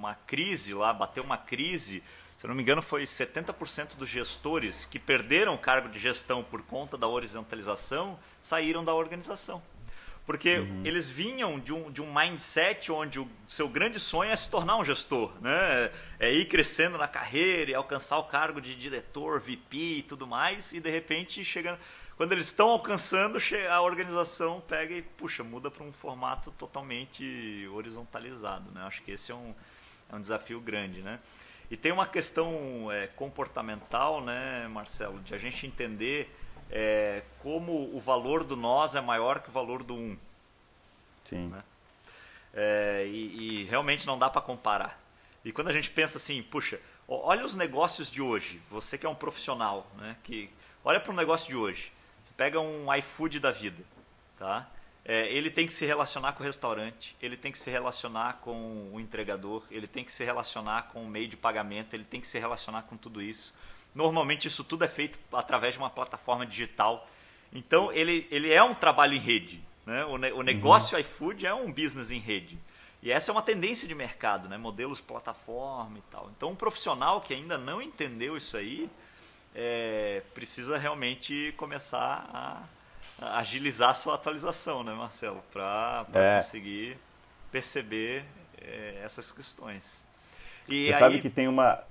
uma 0.00 0.14
crise 0.26 0.72
lá, 0.72 0.92
bateu 0.92 1.22
uma 1.22 1.36
crise. 1.36 2.02
Se 2.36 2.46
eu 2.46 2.48
não 2.48 2.54
me 2.54 2.62
engano, 2.62 2.80
foi 2.80 3.02
70% 3.02 3.96
dos 3.96 4.08
gestores 4.08 4.86
que 4.86 4.98
perderam 4.98 5.54
o 5.54 5.58
cargo 5.58 5.90
de 5.90 5.98
gestão 5.98 6.42
por 6.42 6.62
conta 6.62 6.96
da 6.96 7.06
horizontalização 7.06 8.18
saíram 8.42 8.82
da 8.82 8.94
organização. 8.94 9.62
Porque 10.24 10.58
uhum. 10.58 10.82
eles 10.84 11.10
vinham 11.10 11.58
de 11.58 11.72
um, 11.72 11.90
de 11.90 12.00
um 12.00 12.12
mindset 12.12 12.90
onde 12.92 13.18
o 13.18 13.28
seu 13.46 13.68
grande 13.68 13.98
sonho 13.98 14.30
é 14.30 14.36
se 14.36 14.48
tornar 14.48 14.76
um 14.76 14.84
gestor, 14.84 15.32
né? 15.40 15.90
É 16.18 16.32
ir 16.32 16.46
crescendo 16.46 16.96
na 16.96 17.08
carreira 17.08 17.72
e 17.72 17.74
alcançar 17.74 18.16
o 18.18 18.24
cargo 18.24 18.60
de 18.60 18.74
diretor, 18.74 19.40
VP 19.40 19.76
e 19.76 20.02
tudo 20.02 20.26
mais, 20.26 20.72
e 20.72 20.80
de 20.80 20.90
repente 20.90 21.44
chegando. 21.44 21.78
Quando 22.16 22.32
eles 22.32 22.46
estão 22.46 22.68
alcançando, 22.68 23.38
a 23.70 23.80
organização 23.80 24.60
pega 24.60 24.94
e, 24.94 25.00
puxa, 25.00 25.42
muda 25.42 25.70
para 25.70 25.82
um 25.82 25.90
formato 25.90 26.50
totalmente 26.52 27.66
horizontalizado. 27.72 28.70
Né? 28.72 28.82
Acho 28.82 29.02
que 29.02 29.10
esse 29.10 29.32
é 29.32 29.34
um, 29.34 29.54
é 30.10 30.16
um 30.16 30.20
desafio 30.20 30.60
grande. 30.60 31.02
Né? 31.02 31.18
E 31.70 31.76
tem 31.76 31.92
uma 31.92 32.06
questão 32.06 32.90
é, 32.90 33.06
comportamental, 33.08 34.20
né, 34.20 34.66
Marcelo, 34.68 35.20
de 35.20 35.34
a 35.34 35.38
gente 35.38 35.66
entender 35.66 36.34
é, 36.70 37.22
como 37.40 37.94
o 37.94 38.00
valor 38.00 38.44
do 38.44 38.56
nós 38.56 38.94
é 38.94 39.00
maior 39.00 39.40
que 39.40 39.48
o 39.48 39.52
valor 39.52 39.82
do 39.82 39.94
um. 39.94 40.16
Sim. 41.24 41.48
Né? 41.48 41.62
É, 42.52 43.06
e, 43.06 43.62
e, 43.62 43.64
realmente 43.64 44.06
não 44.06 44.18
dá 44.18 44.28
para 44.28 44.40
comparar. 44.40 45.00
E 45.44 45.52
quando 45.52 45.68
a 45.68 45.72
gente 45.72 45.90
pensa 45.90 46.18
assim, 46.18 46.42
puxa, 46.42 46.80
olha 47.08 47.44
os 47.44 47.54
negócios 47.54 48.10
de 48.10 48.20
hoje. 48.20 48.60
Você 48.70 48.98
que 48.98 49.06
é 49.06 49.08
um 49.08 49.14
profissional, 49.14 49.86
né? 49.96 50.16
Que 50.24 50.50
olha 50.84 51.00
para 51.00 51.12
o 51.12 51.16
negócio 51.16 51.48
de 51.48 51.56
hoje. 51.56 51.92
Você 52.22 52.32
pega 52.36 52.60
um 52.60 52.92
iFood 52.94 53.38
da 53.38 53.50
vida, 53.50 53.82
tá? 54.38 54.68
É, 55.12 55.26
ele 55.26 55.50
tem 55.50 55.66
que 55.66 55.72
se 55.72 55.84
relacionar 55.84 56.34
com 56.34 56.42
o 56.44 56.46
restaurante, 56.46 57.16
ele 57.20 57.36
tem 57.36 57.50
que 57.50 57.58
se 57.58 57.68
relacionar 57.68 58.34
com 58.34 58.90
o 58.92 59.00
entregador, 59.00 59.64
ele 59.68 59.88
tem 59.88 60.04
que 60.04 60.12
se 60.12 60.22
relacionar 60.22 60.82
com 60.82 61.02
o 61.02 61.08
meio 61.08 61.26
de 61.26 61.36
pagamento, 61.36 61.94
ele 61.94 62.04
tem 62.04 62.20
que 62.20 62.28
se 62.28 62.38
relacionar 62.38 62.82
com 62.82 62.96
tudo 62.96 63.20
isso. 63.20 63.52
Normalmente 63.92 64.46
isso 64.46 64.62
tudo 64.62 64.84
é 64.84 64.88
feito 64.88 65.18
através 65.32 65.74
de 65.74 65.80
uma 65.80 65.90
plataforma 65.90 66.46
digital. 66.46 67.10
Então 67.52 67.92
ele, 67.92 68.28
ele 68.30 68.52
é 68.52 68.62
um 68.62 68.72
trabalho 68.72 69.14
em 69.14 69.18
rede. 69.18 69.60
Né? 69.84 70.04
O, 70.04 70.16
ne 70.16 70.30
o 70.30 70.44
negócio 70.44 70.94
uhum. 70.94 71.00
iFood 71.00 71.44
é 71.44 71.52
um 71.52 71.72
business 71.72 72.12
em 72.12 72.20
rede. 72.20 72.56
E 73.02 73.10
essa 73.10 73.32
é 73.32 73.32
uma 73.32 73.42
tendência 73.42 73.88
de 73.88 73.96
mercado, 73.96 74.48
né? 74.48 74.56
modelos 74.56 75.00
plataforma 75.00 75.98
e 75.98 76.02
tal. 76.02 76.30
Então 76.36 76.50
um 76.50 76.54
profissional 76.54 77.20
que 77.20 77.34
ainda 77.34 77.58
não 77.58 77.82
entendeu 77.82 78.36
isso 78.36 78.56
aí 78.56 78.88
é, 79.56 80.22
precisa 80.34 80.78
realmente 80.78 81.52
começar 81.56 82.30
a, 82.32 82.62
a 82.62 82.79
agilizar 83.20 83.90
a 83.90 83.94
sua 83.94 84.14
atualização, 84.14 84.82
né, 84.82 84.92
Marcelo? 84.92 85.42
Para 85.52 86.06
é. 86.12 86.36
conseguir 86.36 86.98
perceber 87.52 88.24
é, 88.60 89.00
essas 89.04 89.30
questões. 89.30 90.04
E 90.68 90.86
Você 90.86 90.92
aí... 90.94 90.98
sabe 90.98 91.20
que 91.20 91.30
tem 91.30 91.48
uma, 91.48 91.84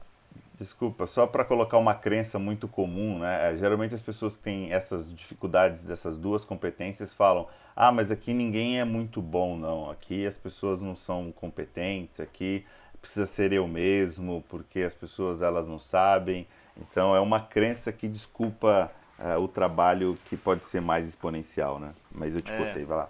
Desculpa, 0.59 1.07
só 1.07 1.25
para 1.25 1.45
colocar 1.45 1.77
uma 1.77 1.93
crença 1.95 2.37
muito 2.37 2.67
comum, 2.67 3.19
né? 3.19 3.53
É, 3.53 3.55
geralmente 3.57 3.95
as 3.95 4.01
pessoas 4.01 4.35
que 4.35 4.43
têm 4.43 4.73
essas 4.73 5.09
dificuldades 5.15 5.85
dessas 5.85 6.17
duas 6.17 6.43
competências 6.43 7.13
falam: 7.13 7.47
ah, 7.73 7.93
mas 7.93 8.11
aqui 8.11 8.33
ninguém 8.33 8.77
é 8.77 8.83
muito 8.83 9.21
bom, 9.21 9.55
não. 9.55 9.89
Aqui 9.89 10.25
as 10.25 10.35
pessoas 10.35 10.81
não 10.81 10.97
são 10.97 11.31
competentes, 11.31 12.19
aqui 12.19 12.65
precisa 12.99 13.25
ser 13.25 13.53
eu 13.53 13.69
mesmo, 13.69 14.43
porque 14.49 14.81
as 14.81 14.93
pessoas 14.93 15.41
elas 15.41 15.65
não 15.65 15.79
sabem. 15.79 16.45
Então 16.75 17.15
é 17.15 17.21
uma 17.21 17.39
crença 17.39 17.89
que 17.93 18.09
desculpa 18.09 18.91
uh, 19.19 19.39
o 19.39 19.47
trabalho 19.47 20.17
que 20.25 20.35
pode 20.35 20.65
ser 20.65 20.81
mais 20.81 21.07
exponencial, 21.07 21.79
né? 21.79 21.93
Mas 22.11 22.33
eu 22.33 22.41
te 22.41 22.51
é, 22.51 22.85
vai 22.85 22.97
lá. 22.97 23.09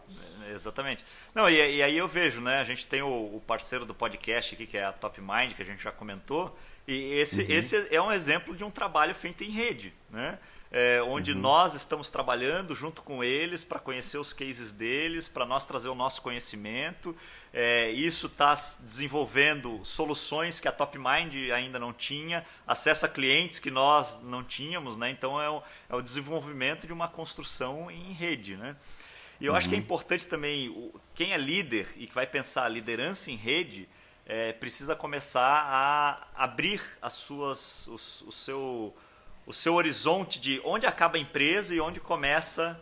Exatamente. 0.51 1.05
Não, 1.33 1.49
e, 1.49 1.77
e, 1.77 1.83
aí 1.83 1.97
eu 1.97 2.07
vejo, 2.07 2.41
né? 2.41 2.57
A 2.57 2.63
gente 2.63 2.87
tem 2.87 3.01
o, 3.01 3.07
o 3.07 3.41
parceiro 3.45 3.85
do 3.85 3.93
podcast 3.93 4.55
aqui, 4.55 4.65
que 4.65 4.77
é 4.77 4.85
a 4.85 4.91
Top 4.91 5.21
Mind, 5.21 5.53
que 5.53 5.61
a 5.61 5.65
gente 5.65 5.83
já 5.83 5.91
comentou 5.91 6.57
e 6.89 7.19
esse, 7.19 7.43
uhum. 7.43 7.51
esse 7.51 7.87
é 7.95 8.01
um 8.01 8.11
exemplo 8.11 8.55
de 8.55 8.63
um 8.63 8.71
trabalho 8.71 9.13
feito 9.13 9.43
em 9.43 9.49
rede, 9.51 9.93
né? 10.09 10.39
É, 10.71 11.01
onde 11.01 11.31
uhum. 11.31 11.39
nós 11.39 11.73
estamos 11.73 12.11
trabalhando 12.11 12.75
junto 12.75 13.01
com 13.01 13.23
eles 13.23 13.63
para 13.63 13.79
conhecer 13.79 14.19
os 14.19 14.33
cases 14.33 14.71
deles, 14.71 15.27
para 15.27 15.43
nós 15.43 15.65
trazer 15.65 15.89
o 15.89 15.95
nosso 15.95 16.21
conhecimento. 16.21 17.15
É, 17.51 17.89
isso 17.89 18.27
está 18.27 18.53
desenvolvendo 18.81 19.83
soluções 19.83 20.59
que 20.59 20.67
a 20.67 20.71
TopMind 20.71 21.51
ainda 21.51 21.79
não 21.79 21.91
tinha, 21.91 22.45
acesso 22.67 23.07
a 23.07 23.09
clientes 23.09 23.57
que 23.57 23.71
nós 23.71 24.21
não 24.21 24.43
tínhamos, 24.43 24.95
né? 24.95 25.09
então 25.09 25.41
é 25.41 25.49
o, 25.49 25.63
é 25.89 25.95
o 25.95 26.01
desenvolvimento 26.01 26.85
de 26.85 26.93
uma 26.93 27.07
construção 27.07 27.89
em 27.89 28.13
rede. 28.13 28.55
Né? 28.55 28.75
E 29.41 29.45
eu 29.47 29.53
uhum. 29.53 29.57
acho 29.57 29.69
que 29.69 29.73
é 29.73 29.77
uhum. 29.77 29.83
importante 29.83 30.27
também, 30.27 30.91
quem 31.15 31.33
é 31.33 31.37
líder 31.37 31.87
e 31.97 32.05
que 32.05 32.13
vai 32.13 32.27
pensar 32.27 32.65
a 32.65 32.69
liderança 32.69 33.31
em 33.31 33.35
rede, 33.35 33.89
é, 34.29 34.53
precisa 34.53 34.95
começar 34.95 35.41
a 35.41 36.27
abrir 36.35 36.79
as 37.01 37.13
suas, 37.13 37.87
o, 37.87 37.97
seu, 38.31 38.95
o 39.49 39.53
seu 39.53 39.73
horizonte 39.73 40.39
de 40.39 40.61
onde 40.63 40.85
acaba 40.85 41.17
a 41.17 41.19
empresa 41.19 41.73
e 41.73 41.81
onde 41.81 41.99
começa. 41.99 42.79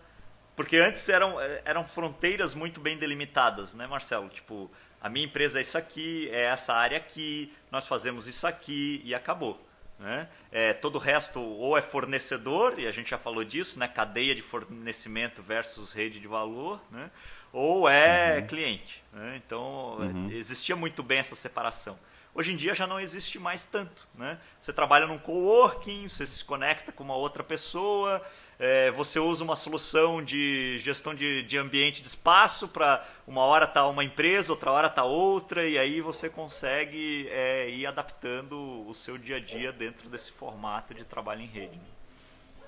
Porque 0.53 0.75
antes 0.75 1.07
eram, 1.07 1.39
eram 1.63 1.85
fronteiras 1.85 2.53
muito 2.53 2.81
bem 2.81 2.97
delimitadas, 2.97 3.73
né, 3.73 3.87
Marcelo? 3.87 4.27
Tipo, 4.27 4.69
a 4.99 5.07
minha 5.07 5.25
empresa 5.25 5.59
é 5.59 5.61
isso 5.61 5.77
aqui, 5.77 6.29
é 6.29 6.47
essa 6.47 6.73
área 6.73 6.97
aqui, 6.97 7.53
nós 7.71 7.87
fazemos 7.87 8.27
isso 8.27 8.45
aqui 8.45 9.01
e 9.05 9.15
acabou. 9.15 9.65
Né? 9.97 10.27
É, 10.51 10.73
todo 10.73 10.95
o 10.95 10.99
resto 10.99 11.39
ou 11.39 11.77
é 11.77 11.81
fornecedor, 11.81 12.77
e 12.77 12.85
a 12.85 12.91
gente 12.91 13.11
já 13.11 13.17
falou 13.17 13.45
disso, 13.45 13.79
né? 13.79 13.87
cadeia 13.87 14.35
de 14.35 14.41
fornecimento 14.41 15.41
versus 15.41 15.93
rede 15.93 16.19
de 16.19 16.27
valor, 16.27 16.81
né? 16.91 17.09
ou 17.53 17.87
é 17.87 18.39
uhum. 18.39 18.47
cliente. 18.47 19.01
Né? 19.13 19.41
Então, 19.45 19.99
uhum. 19.99 20.29
existia 20.31 20.75
muito 20.75 21.01
bem 21.01 21.19
essa 21.19 21.35
separação. 21.35 21.97
Hoje 22.37 22.53
em 22.53 22.55
dia 22.55 22.75
já 22.75 22.85
não 22.85 22.99
existe 22.99 23.39
mais 23.39 23.65
tanto. 23.65 24.07
Né? 24.13 24.37
Você 24.61 24.71
trabalha 24.71 25.07
num 25.07 25.17
coworking, 25.17 26.07
você 26.07 26.27
se 26.27 26.45
conecta 26.45 26.91
com 26.91 27.03
uma 27.03 27.15
outra 27.15 27.43
pessoa, 27.43 28.21
é, 28.59 28.91
você 28.91 29.17
usa 29.17 29.43
uma 29.43 29.55
solução 29.55 30.23
de 30.23 30.77
gestão 30.77 31.15
de, 31.15 31.41
de 31.41 31.57
ambiente 31.57 31.99
de 31.99 32.07
espaço 32.07 32.67
para 32.67 33.03
uma 33.25 33.41
hora 33.41 33.65
tá 33.65 33.87
uma 33.87 34.03
empresa, 34.03 34.53
outra 34.53 34.71
hora 34.71 34.87
tá 34.87 35.03
outra, 35.03 35.67
e 35.67 35.79
aí 35.79 35.99
você 35.99 36.29
consegue 36.29 37.27
é, 37.31 37.71
ir 37.71 37.87
adaptando 37.87 38.87
o 38.87 38.93
seu 38.93 39.17
dia 39.17 39.37
a 39.37 39.39
dia 39.39 39.71
dentro 39.71 40.07
desse 40.07 40.31
formato 40.31 40.93
de 40.93 41.03
trabalho 41.03 41.41
em 41.41 41.47
rede. 41.47 41.79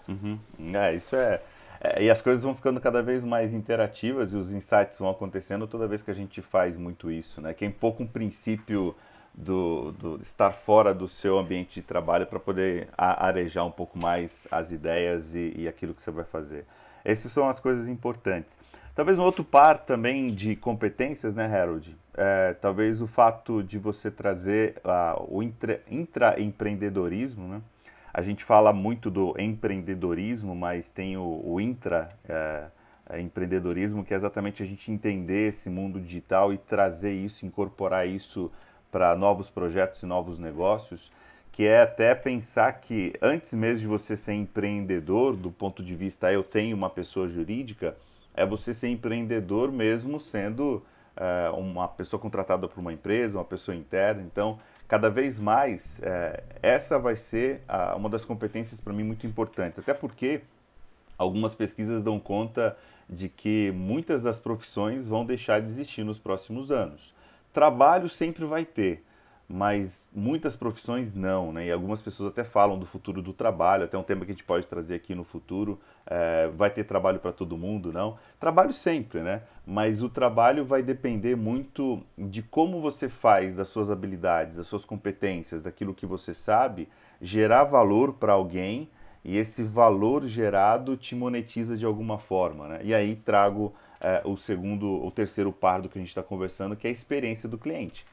Uhum. 0.07 0.39
É, 0.73 0.95
isso 0.95 1.15
é 1.15 1.43
É, 1.79 2.03
e 2.03 2.09
as 2.09 2.21
coisas 2.23 2.41
vão 2.41 2.55
ficando 2.55 2.81
cada 2.81 3.03
vez 3.03 3.23
mais 3.23 3.53
interativas 3.53 4.33
e 4.33 4.35
os 4.35 4.51
insights 4.51 4.97
vão 4.97 5.09
acontecendo 5.11 5.67
toda 5.67 5.87
vez 5.87 6.01
que 6.01 6.09
a 6.09 6.15
gente 6.15 6.41
faz 6.41 6.75
muito 6.75 7.11
isso, 7.11 7.39
né? 7.39 7.53
Que 7.53 7.65
é 7.65 7.69
pouco 7.69 8.01
um 8.01 8.07
princípio 8.07 8.95
do, 9.33 9.91
do 9.93 10.19
estar 10.21 10.51
fora 10.51 10.93
do 10.93 11.07
seu 11.07 11.37
ambiente 11.37 11.75
de 11.75 11.81
trabalho 11.81 12.25
para 12.25 12.39
poder 12.39 12.89
arejar 12.97 13.63
um 13.65 13.71
pouco 13.71 13.97
mais 13.97 14.47
as 14.51 14.71
ideias 14.71 15.33
e, 15.35 15.53
e 15.55 15.65
aquilo 15.67 15.93
que 15.93 16.01
você 16.01 16.11
vai 16.11 16.25
fazer. 16.25 16.65
Essas 17.03 17.31
são 17.31 17.47
as 17.47 17.59
coisas 17.59 17.87
importantes. 17.87 18.57
Talvez 18.93 19.17
um 19.17 19.23
outro 19.23 19.45
par 19.45 19.85
também 19.85 20.33
de 20.33 20.57
competências, 20.57 21.35
né, 21.35 21.45
Harold? 21.45 21.97
É, 22.17 22.53
talvez 22.59 23.01
o 23.01 23.07
fato 23.07 23.63
de 23.63 23.79
você 23.79 24.11
trazer 24.11 24.75
uh, 24.83 25.25
o 25.29 25.41
intra, 25.41 25.81
intraempreendedorismo, 25.87 27.47
né? 27.47 27.61
A 28.13 28.21
gente 28.21 28.43
fala 28.43 28.73
muito 28.73 29.09
do 29.09 29.33
empreendedorismo, 29.39 30.53
mas 30.53 30.91
tem 30.91 31.15
o, 31.15 31.41
o 31.45 31.61
intraempreendedorismo, 31.61 34.01
é, 34.01 34.03
que 34.03 34.13
é 34.13 34.17
exatamente 34.17 34.61
a 34.61 34.65
gente 34.65 34.91
entender 34.91 35.47
esse 35.47 35.69
mundo 35.69 36.01
digital 36.01 36.51
e 36.51 36.57
trazer 36.57 37.13
isso, 37.13 37.45
incorporar 37.45 38.05
isso 38.05 38.51
para 38.91 39.15
novos 39.15 39.49
projetos 39.49 40.01
e 40.01 40.05
novos 40.05 40.39
negócios, 40.39 41.11
que 41.51 41.65
é 41.65 41.81
até 41.81 42.15
pensar 42.15 42.71
que 42.73 43.13
antes 43.21 43.53
mesmo 43.53 43.81
de 43.81 43.87
você 43.87 44.15
ser 44.15 44.33
empreendedor, 44.33 45.35
do 45.35 45.51
ponto 45.51 45.83
de 45.83 45.95
vista 45.95 46.31
eu 46.31 46.43
tenho 46.43 46.75
uma 46.75 46.89
pessoa 46.89 47.27
jurídica, 47.27 47.95
é 48.33 48.45
você 48.45 48.73
ser 48.73 48.87
empreendedor 48.89 49.71
mesmo 49.71 50.19
sendo 50.19 50.83
é, 51.15 51.49
uma 51.49 51.87
pessoa 51.87 52.19
contratada 52.19 52.67
por 52.67 52.79
uma 52.79 52.93
empresa, 52.93 53.37
uma 53.37 53.43
pessoa 53.43 53.75
interna. 53.75 54.21
Então, 54.21 54.57
cada 54.87 55.09
vez 55.09 55.37
mais, 55.37 56.01
é, 56.01 56.43
essa 56.61 56.97
vai 56.97 57.15
ser 57.15 57.61
a, 57.67 57.95
uma 57.95 58.09
das 58.09 58.23
competências 58.23 58.79
para 58.79 58.93
mim 58.93 59.03
muito 59.03 59.27
importantes. 59.27 59.79
Até 59.79 59.93
porque 59.93 60.41
algumas 61.17 61.53
pesquisas 61.53 62.01
dão 62.01 62.19
conta 62.19 62.77
de 63.09 63.27
que 63.27 63.71
muitas 63.75 64.23
das 64.23 64.39
profissões 64.39 65.05
vão 65.05 65.25
deixar 65.25 65.59
de 65.59 65.67
existir 65.67 66.03
nos 66.03 66.17
próximos 66.17 66.71
anos. 66.71 67.13
Trabalho 67.59 68.07
sempre 68.07 68.45
vai 68.45 68.63
ter, 68.63 69.03
mas 69.45 70.07
muitas 70.15 70.55
profissões 70.55 71.13
não, 71.13 71.51
né? 71.51 71.65
E 71.65 71.71
algumas 71.73 72.01
pessoas 72.01 72.31
até 72.31 72.41
falam 72.41 72.79
do 72.79 72.85
futuro 72.85 73.21
do 73.21 73.33
trabalho, 73.33 73.83
até 73.83 73.97
um 73.97 74.01
tema 74.01 74.23
que 74.23 74.31
a 74.31 74.33
gente 74.33 74.45
pode 74.45 74.65
trazer 74.65 74.95
aqui 74.95 75.13
no 75.13 75.25
futuro. 75.25 75.77
É, 76.05 76.47
vai 76.55 76.69
ter 76.69 76.85
trabalho 76.85 77.19
para 77.19 77.33
todo 77.33 77.57
mundo, 77.57 77.91
não? 77.91 78.17
Trabalho 78.39 78.71
sempre, 78.71 79.19
né? 79.19 79.41
Mas 79.67 80.01
o 80.01 80.07
trabalho 80.07 80.63
vai 80.63 80.81
depender 80.81 81.35
muito 81.35 82.01
de 82.17 82.41
como 82.41 82.79
você 82.79 83.09
faz 83.09 83.57
das 83.57 83.67
suas 83.67 83.91
habilidades, 83.91 84.55
das 84.55 84.67
suas 84.67 84.85
competências, 84.85 85.61
daquilo 85.61 85.93
que 85.93 86.05
você 86.05 86.33
sabe, 86.33 86.87
gerar 87.19 87.65
valor 87.65 88.13
para 88.13 88.31
alguém 88.31 88.89
e 89.21 89.35
esse 89.35 89.63
valor 89.63 90.25
gerado 90.25 90.95
te 90.95 91.13
monetiza 91.13 91.75
de 91.75 91.85
alguma 91.85 92.17
forma, 92.17 92.69
né? 92.69 92.79
E 92.83 92.95
aí 92.95 93.17
trago 93.17 93.73
é, 94.01 94.21
o 94.25 94.37
segundo, 94.37 95.05
o 95.05 95.11
terceiro 95.11 95.51
par 95.51 95.81
do 95.81 95.89
que 95.89 95.97
a 95.97 96.01
gente 96.01 96.09
está 96.09 96.23
conversando, 96.23 96.75
que 96.75 96.87
é 96.87 96.89
a 96.89 96.93
experiência 96.93 97.47
do 97.47 97.57
cliente 97.57 98.05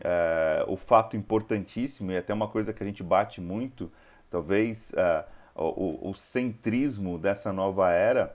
é, 0.00 0.64
o 0.66 0.76
fato 0.76 1.16
importantíssimo, 1.16 2.10
e 2.10 2.16
até 2.16 2.32
uma 2.32 2.48
coisa 2.48 2.72
que 2.72 2.82
a 2.82 2.86
gente 2.86 3.02
bate 3.02 3.40
muito, 3.40 3.90
talvez 4.30 4.92
é, 4.94 5.24
o, 5.54 6.10
o, 6.10 6.14
centrismo 6.14 7.18
dessa 7.18 7.52
nova 7.52 7.92
era 7.92 8.34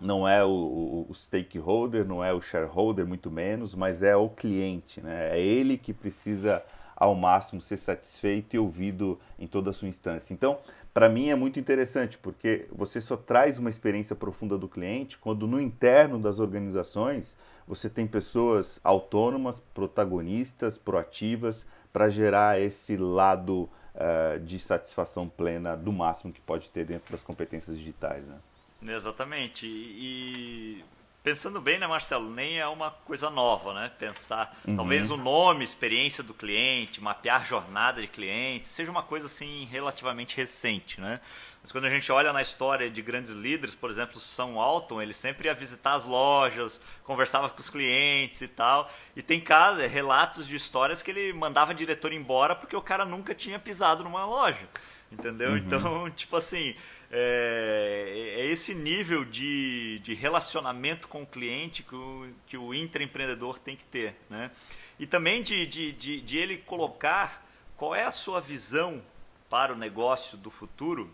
não 0.00 0.28
é 0.28 0.44
o, 0.44 1.06
o, 1.08 1.14
stakeholder, 1.14 2.04
não 2.04 2.22
é 2.22 2.32
o 2.32 2.42
shareholder, 2.42 3.06
muito 3.06 3.30
menos, 3.30 3.74
mas 3.74 4.02
é 4.02 4.14
o 4.14 4.28
cliente. 4.28 5.00
Né? 5.00 5.38
É 5.38 5.40
ele 5.40 5.78
que 5.78 5.94
precisa, 5.94 6.62
ao 6.94 7.14
máximo, 7.14 7.60
ser 7.60 7.78
satisfeito 7.78 8.56
e 8.56 8.58
ouvido 8.58 9.18
em 9.38 9.46
toda 9.46 9.70
a 9.70 9.72
sua 9.72 9.88
instância. 9.88 10.34
Então, 10.34 10.58
para 10.96 11.10
mim 11.10 11.28
é 11.28 11.34
muito 11.34 11.60
interessante, 11.60 12.16
porque 12.16 12.66
você 12.72 13.02
só 13.02 13.18
traz 13.18 13.58
uma 13.58 13.68
experiência 13.68 14.16
profunda 14.16 14.56
do 14.56 14.66
cliente 14.66 15.18
quando 15.18 15.46
no 15.46 15.60
interno 15.60 16.18
das 16.18 16.38
organizações 16.38 17.36
você 17.68 17.90
tem 17.90 18.06
pessoas 18.06 18.80
autônomas, 18.82 19.60
protagonistas, 19.60 20.78
proativas, 20.78 21.66
para 21.92 22.08
gerar 22.08 22.58
esse 22.58 22.96
lado 22.96 23.68
uh, 23.94 24.40
de 24.40 24.58
satisfação 24.58 25.28
plena 25.28 25.76
do 25.76 25.92
máximo 25.92 26.32
que 26.32 26.40
pode 26.40 26.70
ter 26.70 26.86
dentro 26.86 27.12
das 27.12 27.22
competências 27.22 27.76
digitais. 27.76 28.30
Né? 28.30 28.94
Exatamente. 28.94 29.66
E 29.66 30.82
pensando 31.26 31.60
bem, 31.60 31.76
né, 31.76 31.88
Marcelo, 31.88 32.30
nem 32.30 32.60
é 32.60 32.68
uma 32.68 32.92
coisa 32.92 33.28
nova, 33.28 33.74
né? 33.74 33.90
Pensar, 33.98 34.56
uhum. 34.64 34.76
talvez 34.76 35.10
o 35.10 35.16
nome, 35.16 35.64
experiência 35.64 36.22
do 36.22 36.32
cliente, 36.32 37.02
mapear 37.02 37.44
jornada 37.44 38.00
de 38.00 38.06
cliente, 38.06 38.68
seja 38.68 38.92
uma 38.92 39.02
coisa 39.02 39.26
assim 39.26 39.64
relativamente 39.64 40.36
recente, 40.36 41.00
né? 41.00 41.18
Mas 41.60 41.72
quando 41.72 41.86
a 41.86 41.90
gente 41.90 42.12
olha 42.12 42.32
na 42.32 42.40
história 42.40 42.88
de 42.88 43.02
grandes 43.02 43.32
líderes, 43.32 43.74
por 43.74 43.90
exemplo, 43.90 44.20
São 44.20 44.60
Alton, 44.60 45.02
ele 45.02 45.12
sempre 45.12 45.48
ia 45.48 45.54
visitar 45.54 45.94
as 45.94 46.06
lojas, 46.06 46.80
conversava 47.02 47.50
com 47.50 47.58
os 47.58 47.68
clientes 47.68 48.40
e 48.40 48.46
tal. 48.46 48.88
E 49.16 49.20
tem 49.20 49.40
casos, 49.40 49.82
é, 49.82 49.88
relatos 49.88 50.46
de 50.46 50.54
histórias 50.54 51.02
que 51.02 51.10
ele 51.10 51.32
mandava 51.32 51.74
diretor 51.74 52.12
embora 52.12 52.54
porque 52.54 52.76
o 52.76 52.80
cara 52.80 53.04
nunca 53.04 53.34
tinha 53.34 53.58
pisado 53.58 54.04
numa 54.04 54.24
loja. 54.24 54.68
Entendeu? 55.10 55.50
Uhum. 55.50 55.56
Então, 55.56 56.10
tipo 56.14 56.36
assim, 56.36 56.76
é, 57.10 58.34
é, 58.38 58.46
esse 58.46 58.74
nível 58.74 59.24
de, 59.24 60.00
de 60.00 60.14
relacionamento 60.14 61.08
com 61.08 61.22
o 61.22 61.26
cliente 61.26 61.82
que 61.82 61.94
o, 61.94 62.28
que 62.46 62.56
o 62.56 62.74
intraempreendedor 62.74 63.58
tem 63.58 63.76
que 63.76 63.84
ter. 63.84 64.16
Né? 64.28 64.50
E 64.98 65.06
também 65.06 65.42
de, 65.42 65.66
de, 65.66 65.92
de, 65.92 66.20
de 66.20 66.38
ele 66.38 66.58
colocar 66.58 67.46
qual 67.76 67.94
é 67.94 68.04
a 68.04 68.10
sua 68.10 68.40
visão 68.40 69.02
para 69.48 69.72
o 69.72 69.76
negócio 69.76 70.36
do 70.36 70.50
futuro 70.50 71.10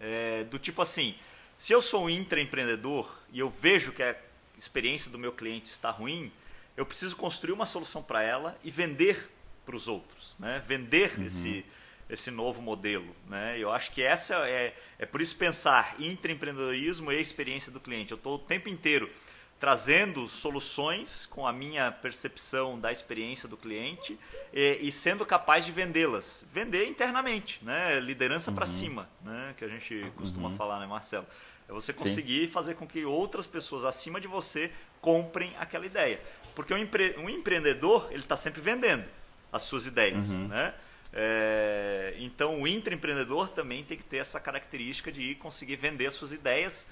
é, 0.00 0.44
do 0.44 0.58
tipo 0.58 0.82
assim, 0.82 1.14
se 1.58 1.72
eu 1.72 1.80
sou 1.80 2.04
um 2.04 2.10
intraempreendedor 2.10 3.10
e 3.32 3.38
eu 3.38 3.48
vejo 3.48 3.92
que 3.92 4.02
a 4.02 4.16
experiência 4.58 5.10
do 5.10 5.18
meu 5.18 5.32
cliente 5.32 5.70
está 5.70 5.90
ruim, 5.90 6.30
eu 6.76 6.84
preciso 6.84 7.16
construir 7.16 7.52
uma 7.52 7.66
solução 7.66 8.02
para 8.02 8.22
ela 8.22 8.58
e 8.62 8.70
vender 8.70 9.30
para 9.64 9.74
os 9.74 9.88
outros, 9.88 10.36
né? 10.38 10.62
Vender 10.66 11.18
uhum. 11.18 11.26
esse 11.26 11.64
esse 12.08 12.30
novo 12.30 12.62
modelo, 12.62 13.14
né? 13.28 13.58
Eu 13.58 13.72
acho 13.72 13.90
que 13.92 14.02
essa 14.02 14.48
é 14.48 14.74
é 14.98 15.04
por 15.04 15.20
isso 15.20 15.36
pensar 15.36 15.96
intraempreendedorismo 15.98 17.12
e 17.12 17.20
experiência 17.20 17.70
do 17.70 17.80
cliente. 17.80 18.12
Eu 18.12 18.16
estou 18.16 18.36
o 18.36 18.38
tempo 18.38 18.68
inteiro 18.68 19.10
trazendo 19.58 20.28
soluções 20.28 21.26
com 21.26 21.46
a 21.46 21.52
minha 21.52 21.90
percepção 21.90 22.78
da 22.78 22.92
experiência 22.92 23.48
do 23.48 23.56
cliente 23.56 24.18
e, 24.52 24.78
e 24.82 24.92
sendo 24.92 25.24
capaz 25.24 25.64
de 25.64 25.72
vendê-las. 25.72 26.44
Vender 26.52 26.86
internamente, 26.86 27.58
né? 27.62 27.98
liderança 28.00 28.50
uhum. 28.50 28.56
para 28.56 28.66
cima, 28.66 29.08
né? 29.22 29.54
que 29.56 29.64
a 29.64 29.68
gente 29.68 30.12
costuma 30.16 30.50
uhum. 30.50 30.56
falar, 30.56 30.78
né, 30.80 30.86
Marcelo? 30.86 31.26
É 31.68 31.72
você 31.72 31.92
conseguir 31.92 32.46
Sim. 32.46 32.52
fazer 32.52 32.74
com 32.74 32.86
que 32.86 33.04
outras 33.04 33.46
pessoas 33.46 33.84
acima 33.84 34.20
de 34.20 34.28
você 34.28 34.70
comprem 35.00 35.54
aquela 35.58 35.86
ideia. 35.86 36.20
Porque 36.54 36.72
um, 36.72 36.78
empre 36.78 37.16
um 37.18 37.28
empreendedor, 37.28 38.08
ele 38.10 38.20
está 38.20 38.36
sempre 38.36 38.60
vendendo 38.60 39.04
as 39.52 39.62
suas 39.62 39.86
ideias. 39.86 40.28
Uhum. 40.28 40.48
Né? 40.48 40.74
É, 41.18 42.14
então, 42.18 42.60
o 42.60 42.68
intraempreendedor 42.68 43.48
também 43.48 43.82
tem 43.82 43.96
que 43.96 44.04
ter 44.04 44.18
essa 44.18 44.38
característica 44.38 45.10
de 45.10 45.34
conseguir 45.36 45.76
vender 45.76 46.06
as 46.06 46.14
suas 46.14 46.30
ideias 46.30 46.88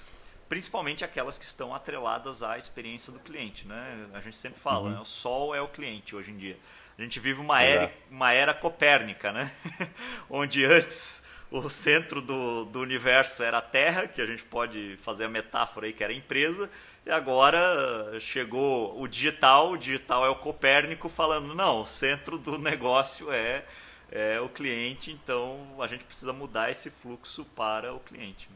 principalmente 0.47 1.03
aquelas 1.03 1.37
que 1.37 1.45
estão 1.45 1.73
atreladas 1.73 2.43
à 2.43 2.57
experiência 2.57 3.11
do 3.11 3.19
cliente. 3.19 3.67
Né? 3.67 4.07
A 4.13 4.19
gente 4.19 4.37
sempre 4.37 4.59
fala, 4.59 4.89
uhum. 4.89 4.95
né? 4.95 4.99
o 4.99 5.05
sol 5.05 5.55
é 5.55 5.61
o 5.61 5.67
cliente 5.67 6.15
hoje 6.15 6.31
em 6.31 6.37
dia. 6.37 6.57
A 6.97 7.01
gente 7.01 7.19
vive 7.19 7.41
uma, 7.41 7.61
era, 7.61 7.91
uma 8.09 8.31
era 8.31 8.53
copérnica, 8.53 9.29
né? 9.29 9.51
onde 10.29 10.63
antes 10.63 11.25
o 11.51 11.69
centro 11.69 12.21
do, 12.21 12.63
do 12.65 12.79
universo 12.79 13.43
era 13.43 13.57
a 13.57 13.61
Terra, 13.61 14.07
que 14.07 14.21
a 14.21 14.25
gente 14.25 14.43
pode 14.43 14.97
fazer 15.01 15.25
a 15.25 15.29
metáfora 15.29 15.87
aí 15.87 15.93
que 15.93 16.03
era 16.03 16.13
a 16.13 16.15
empresa, 16.15 16.69
e 17.05 17.11
agora 17.11 18.17
chegou 18.21 18.97
o 18.99 19.07
digital, 19.09 19.71
o 19.71 19.77
digital 19.77 20.25
é 20.25 20.29
o 20.29 20.35
Copérnico 20.35 21.09
falando, 21.09 21.53
não, 21.53 21.81
o 21.81 21.85
centro 21.85 22.37
do 22.37 22.57
negócio 22.57 23.29
é, 23.29 23.65
é 24.11 24.39
o 24.39 24.49
cliente, 24.49 25.11
então 25.11 25.59
a 25.79 25.87
gente 25.87 26.03
precisa 26.03 26.31
mudar 26.33 26.69
esse 26.71 26.89
fluxo 26.89 27.45
para 27.55 27.93
o 27.93 27.99
cliente. 27.99 28.49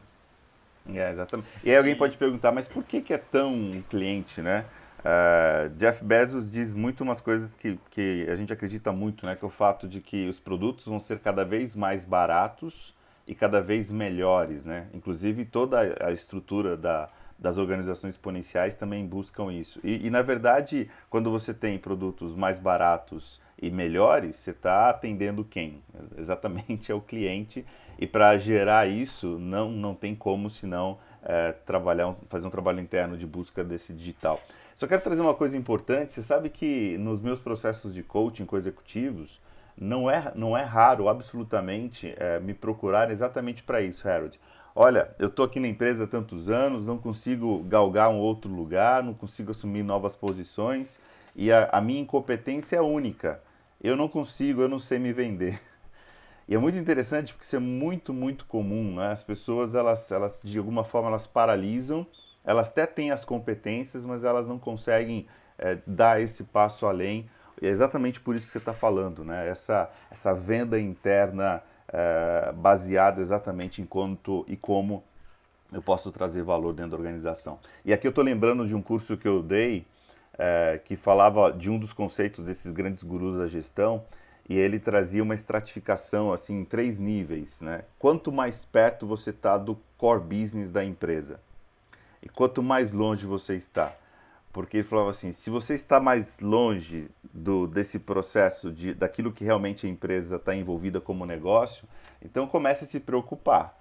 Né? 0.86 1.00
É, 1.00 1.10
exatamente. 1.10 1.48
E 1.62 1.70
aí 1.70 1.76
alguém 1.76 1.94
pode 1.94 2.16
perguntar, 2.16 2.52
mas 2.52 2.66
por 2.66 2.84
que, 2.84 3.00
que 3.00 3.12
é 3.12 3.18
tão 3.18 3.84
cliente, 3.88 4.40
né? 4.40 4.64
Uh, 5.00 5.70
Jeff 5.76 6.04
Bezos 6.04 6.50
diz 6.50 6.74
muito 6.74 7.02
umas 7.02 7.22
coisas 7.22 7.54
que, 7.54 7.78
que 7.90 8.26
a 8.28 8.36
gente 8.36 8.52
acredita 8.52 8.92
muito, 8.92 9.24
né? 9.24 9.34
Que 9.34 9.44
é 9.44 9.48
o 9.48 9.50
fato 9.50 9.88
de 9.88 10.00
que 10.00 10.28
os 10.28 10.38
produtos 10.38 10.86
vão 10.86 10.98
ser 10.98 11.20
cada 11.20 11.44
vez 11.44 11.74
mais 11.74 12.04
baratos 12.04 12.94
e 13.26 13.34
cada 13.34 13.62
vez 13.62 13.90
melhores, 13.90 14.66
né? 14.66 14.88
Inclusive 14.92 15.44
toda 15.44 15.96
a 16.04 16.12
estrutura 16.12 16.76
da, 16.76 17.08
das 17.38 17.56
organizações 17.56 18.14
exponenciais 18.14 18.76
também 18.76 19.06
buscam 19.06 19.50
isso. 19.50 19.80
E, 19.82 20.06
e, 20.06 20.10
na 20.10 20.20
verdade, 20.20 20.90
quando 21.08 21.30
você 21.30 21.54
tem 21.54 21.78
produtos 21.78 22.36
mais 22.36 22.58
baratos 22.58 23.40
e 23.60 23.70
melhores, 23.70 24.36
você 24.36 24.50
está 24.50 24.88
atendendo 24.88 25.44
quem? 25.44 25.82
Exatamente 26.16 26.90
é 26.90 26.94
o 26.94 27.00
cliente 27.00 27.64
e 27.98 28.06
para 28.06 28.36
gerar 28.38 28.86
isso, 28.86 29.38
não, 29.38 29.70
não 29.70 29.94
tem 29.94 30.14
como 30.14 30.48
senão 30.48 30.98
é, 31.22 31.52
trabalhar, 31.52 32.16
fazer 32.28 32.46
um 32.46 32.50
trabalho 32.50 32.80
interno 32.80 33.16
de 33.16 33.26
busca 33.26 33.62
desse 33.62 33.92
digital. 33.92 34.40
Só 34.74 34.86
quero 34.86 35.02
trazer 35.02 35.20
uma 35.20 35.34
coisa 35.34 35.58
importante. 35.58 36.14
Você 36.14 36.22
sabe 36.22 36.48
que 36.48 36.96
nos 36.96 37.20
meus 37.20 37.38
processos 37.38 37.92
de 37.92 38.02
coaching 38.02 38.46
com 38.46 38.56
executivos, 38.56 39.38
não 39.76 40.10
é, 40.10 40.32
não 40.34 40.56
é 40.56 40.62
raro, 40.62 41.08
absolutamente, 41.08 42.14
é, 42.16 42.40
me 42.40 42.54
procurar 42.54 43.10
exatamente 43.10 43.62
para 43.62 43.82
isso, 43.82 44.08
Harold. 44.08 44.40
Olha, 44.74 45.14
eu 45.18 45.26
estou 45.26 45.44
aqui 45.44 45.60
na 45.60 45.68
empresa 45.68 46.04
há 46.04 46.06
tantos 46.06 46.48
anos, 46.48 46.86
não 46.86 46.96
consigo 46.96 47.62
galgar 47.64 48.08
um 48.08 48.18
outro 48.18 48.50
lugar, 48.50 49.02
não 49.02 49.12
consigo 49.12 49.50
assumir 49.50 49.82
novas 49.82 50.14
posições 50.14 51.00
e 51.36 51.52
a, 51.52 51.68
a 51.72 51.80
minha 51.80 52.00
incompetência 52.00 52.76
é 52.76 52.80
única. 52.80 53.42
Eu 53.82 53.96
não 53.96 54.08
consigo, 54.08 54.62
eu 54.62 54.68
não 54.68 54.78
sei 54.78 54.98
me 54.98 55.12
vender. 55.12 55.60
E 56.48 56.54
é 56.56 56.58
muito 56.58 56.76
interessante 56.76 57.32
porque 57.32 57.44
isso 57.44 57.54
é 57.54 57.60
muito, 57.60 58.12
muito 58.12 58.44
comum. 58.44 58.96
Né? 58.96 59.12
As 59.12 59.22
pessoas, 59.22 59.76
elas, 59.76 60.10
elas, 60.10 60.40
de 60.42 60.58
alguma 60.58 60.82
forma, 60.82 61.06
elas 61.06 61.24
paralisam, 61.24 62.04
elas 62.44 62.70
até 62.70 62.86
têm 62.86 63.12
as 63.12 63.24
competências, 63.24 64.04
mas 64.04 64.24
elas 64.24 64.48
não 64.48 64.58
conseguem 64.58 65.28
é, 65.56 65.78
dar 65.86 66.20
esse 66.20 66.42
passo 66.42 66.86
além. 66.86 67.30
E 67.62 67.68
é 67.68 67.70
exatamente 67.70 68.20
por 68.20 68.34
isso 68.34 68.46
que 68.46 68.52
você 68.54 68.58
está 68.58 68.72
falando, 68.72 69.24
né? 69.24 69.48
essa, 69.48 69.92
essa 70.10 70.34
venda 70.34 70.80
interna 70.80 71.62
é, 71.86 72.52
baseada 72.52 73.20
exatamente 73.20 73.80
em 73.80 73.86
quanto 73.86 74.44
e 74.48 74.56
como 74.56 75.04
eu 75.72 75.80
posso 75.80 76.10
trazer 76.10 76.42
valor 76.42 76.72
dentro 76.72 76.92
da 76.92 76.96
organização. 76.96 77.60
E 77.84 77.92
aqui 77.92 78.06
eu 78.06 78.10
estou 78.10 78.24
lembrando 78.24 78.66
de 78.66 78.74
um 78.74 78.82
curso 78.82 79.16
que 79.16 79.28
eu 79.28 79.40
dei 79.40 79.86
é, 80.38 80.80
que 80.84 80.96
falava 80.96 81.52
de 81.52 81.70
um 81.70 81.78
dos 81.78 81.92
conceitos 81.92 82.44
desses 82.44 82.72
grandes 82.72 83.02
gurus 83.02 83.36
da 83.36 83.46
gestão, 83.46 84.04
e 84.48 84.58
ele 84.58 84.80
trazia 84.80 85.22
uma 85.22 85.34
estratificação 85.34 86.32
assim 86.32 86.60
em 86.60 86.64
três 86.64 86.98
níveis, 86.98 87.60
né? 87.60 87.84
Quanto 87.98 88.32
mais 88.32 88.64
perto 88.64 89.06
você 89.06 89.30
está 89.30 89.56
do 89.56 89.78
core 89.96 90.22
business 90.22 90.72
da 90.72 90.84
empresa 90.84 91.40
e 92.20 92.28
quanto 92.28 92.62
mais 92.62 92.92
longe 92.92 93.26
você 93.26 93.54
está, 93.54 93.94
porque 94.52 94.78
ele 94.78 94.84
falava 94.84 95.10
assim, 95.10 95.30
se 95.30 95.50
você 95.50 95.74
está 95.74 96.00
mais 96.00 96.40
longe 96.40 97.08
do 97.32 97.68
desse 97.68 98.00
processo 98.00 98.72
de 98.72 98.92
daquilo 98.92 99.30
que 99.30 99.44
realmente 99.44 99.86
a 99.86 99.88
empresa 99.88 100.34
está 100.34 100.52
envolvida 100.54 101.00
como 101.00 101.24
negócio, 101.24 101.86
então 102.20 102.46
comece 102.46 102.84
a 102.84 102.88
se 102.88 102.98
preocupar 102.98 103.79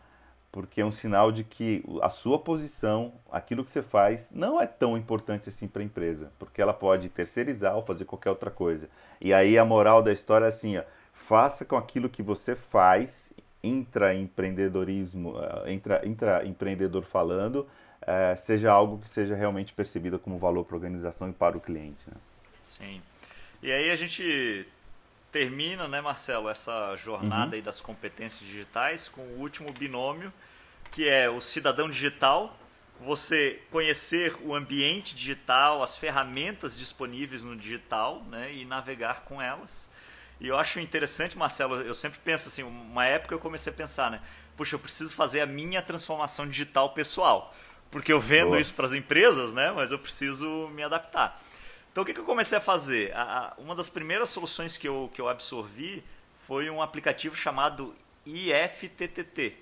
porque 0.51 0.81
é 0.81 0.85
um 0.85 0.91
sinal 0.91 1.31
de 1.31 1.43
que 1.43 1.83
a 2.01 2.09
sua 2.09 2.39
posição, 2.39 3.13
aquilo 3.31 3.63
que 3.63 3.69
você 3.69 3.83
faz, 3.83 4.31
não 4.31 4.59
é 4.59 4.65
tão 4.65 4.97
importante 4.97 5.49
assim 5.49 5.67
para 5.67 5.81
a 5.81 5.85
empresa, 5.85 6.31
porque 6.39 6.62
ela 6.62 6.73
pode 6.73 7.09
terceirizar 7.09 7.75
ou 7.75 7.83
fazer 7.83 8.05
qualquer 8.05 8.31
outra 8.31 8.49
coisa. 8.49 8.89
E 9.21 9.33
aí 9.33 9.57
a 9.57 9.65
moral 9.65 10.01
da 10.01 10.12
história 10.12 10.45
é 10.45 10.49
assim, 10.49 10.77
ó, 10.77 10.83
faça 11.13 11.65
com 11.65 11.75
aquilo 11.75 12.09
que 12.09 12.23
você 12.23 12.55
faz, 12.55 13.31
intraempreendedorismo, 13.63 15.35
eh, 15.38 15.73
intra, 15.73 16.05
intraempreendedor 16.07 17.03
falando, 17.03 17.67
é, 18.01 18.35
seja 18.35 18.71
algo 18.71 18.97
que 18.97 19.09
seja 19.09 19.35
realmente 19.35 19.73
percebido 19.73 20.17
como 20.17 20.39
valor 20.39 20.63
para 20.63 20.75
a 20.75 20.77
organização 20.77 21.29
e 21.29 21.33
para 21.33 21.57
o 21.57 21.62
cliente. 21.62 21.99
Né? 22.07 22.15
Sim. 22.63 23.01
E 23.62 23.71
aí 23.71 23.91
a 23.91 23.95
gente 23.95 24.65
termina, 25.31 25.87
né, 25.87 26.01
Marcelo, 26.01 26.49
essa 26.49 26.95
jornada 26.95 27.55
uhum. 27.55 27.61
das 27.61 27.79
competências 27.79 28.41
digitais 28.41 29.07
com 29.07 29.21
o 29.21 29.39
último 29.39 29.71
binômio, 29.71 30.33
que 30.91 31.07
é 31.07 31.29
o 31.29 31.39
cidadão 31.39 31.89
digital, 31.89 32.57
você 32.99 33.61
conhecer 33.71 34.35
o 34.41 34.53
ambiente 34.53 35.15
digital, 35.15 35.81
as 35.81 35.95
ferramentas 35.95 36.77
disponíveis 36.77 37.43
no 37.43 37.55
digital, 37.55 38.23
né, 38.23 38.53
e 38.53 38.65
navegar 38.65 39.21
com 39.21 39.41
elas. 39.41 39.89
E 40.39 40.47
eu 40.47 40.57
acho 40.57 40.79
interessante, 40.79 41.37
Marcelo, 41.37 41.75
eu 41.81 41.95
sempre 41.95 42.19
penso 42.23 42.49
assim, 42.49 42.63
uma 42.63 43.05
época 43.05 43.33
eu 43.33 43.39
comecei 43.39 43.71
a 43.71 43.75
pensar, 43.75 44.11
né, 44.11 44.21
puxa, 44.57 44.75
eu 44.75 44.79
preciso 44.79 45.15
fazer 45.15 45.41
a 45.41 45.45
minha 45.45 45.81
transformação 45.81 46.47
digital 46.47 46.89
pessoal, 46.89 47.55
porque 47.91 48.11
eu 48.11 48.19
vendo 48.19 48.49
Boa. 48.49 48.59
isso 48.59 48.73
para 48.73 48.85
as 48.85 48.93
empresas, 48.93 49.53
né, 49.53 49.71
mas 49.71 49.91
eu 49.91 49.99
preciso 49.99 50.69
me 50.69 50.83
adaptar. 50.83 51.41
Então 51.91 52.04
o 52.04 52.06
que, 52.06 52.13
que 52.13 52.19
eu 52.19 52.25
comecei 52.25 52.58
a 52.58 52.62
fazer? 52.62 53.13
A, 53.15 53.21
a, 53.21 53.54
uma 53.58 53.75
das 53.75 53.89
primeiras 53.89 54.30
soluções 54.30 54.78
que 54.78 54.88
eu, 54.88 55.10
que 55.13 55.21
eu 55.21 55.28
absorvi 55.28 56.04
foi 56.47 56.69
um 56.69 56.82
aplicativo 56.82 57.36
chamado 57.36 57.95
IFTTT, 58.25 59.56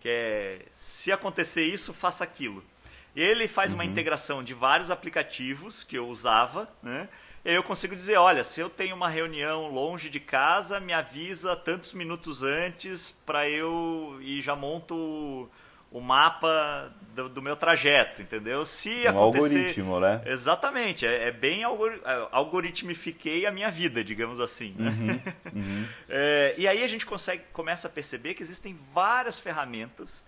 que 0.00 0.08
é 0.08 0.66
se 0.72 1.12
acontecer 1.12 1.64
isso, 1.64 1.92
faça 1.92 2.24
aquilo. 2.24 2.64
Ele 3.14 3.46
faz 3.46 3.70
uhum. 3.70 3.78
uma 3.78 3.84
integração 3.84 4.42
de 4.42 4.54
vários 4.54 4.90
aplicativos 4.90 5.84
que 5.84 5.96
eu 5.96 6.08
usava, 6.08 6.68
né? 6.82 7.08
E 7.44 7.50
aí 7.50 7.56
eu 7.56 7.62
consigo 7.62 7.96
dizer, 7.96 8.16
olha, 8.18 8.44
se 8.44 8.60
eu 8.60 8.70
tenho 8.70 8.94
uma 8.94 9.08
reunião 9.08 9.66
longe 9.66 10.08
de 10.08 10.20
casa, 10.20 10.78
me 10.78 10.92
avisa 10.92 11.56
tantos 11.56 11.92
minutos 11.92 12.42
antes 12.44 13.10
para 13.26 13.48
eu 13.48 14.16
e 14.20 14.40
já 14.40 14.54
monto 14.54 15.50
o 15.92 16.00
mapa 16.00 16.90
do, 17.14 17.28
do, 17.28 17.42
meu 17.42 17.54
trajeto, 17.54 18.22
entendeu? 18.22 18.64
Se 18.64 19.04
um 19.04 19.08
acontecer... 19.10 19.56
algoritmo, 19.56 20.00
né? 20.00 20.22
Exatamente, 20.24 21.06
é, 21.06 21.28
é 21.28 21.30
bem. 21.30 21.62
É, 21.62 22.28
algoritmifiquei 22.32 23.46
a 23.46 23.50
minha 23.50 23.70
vida, 23.70 24.02
digamos 24.02 24.40
assim. 24.40 24.74
Né? 24.78 24.90
Uhum, 24.90 25.60
uhum. 25.60 25.86
é, 26.08 26.54
e 26.56 26.66
aí 26.66 26.82
a 26.82 26.88
gente 26.88 27.04
consegue, 27.04 27.42
começa 27.52 27.88
a 27.88 27.90
perceber 27.90 28.34
que 28.34 28.42
existem 28.42 28.76
várias 28.94 29.38
ferramentas 29.38 30.24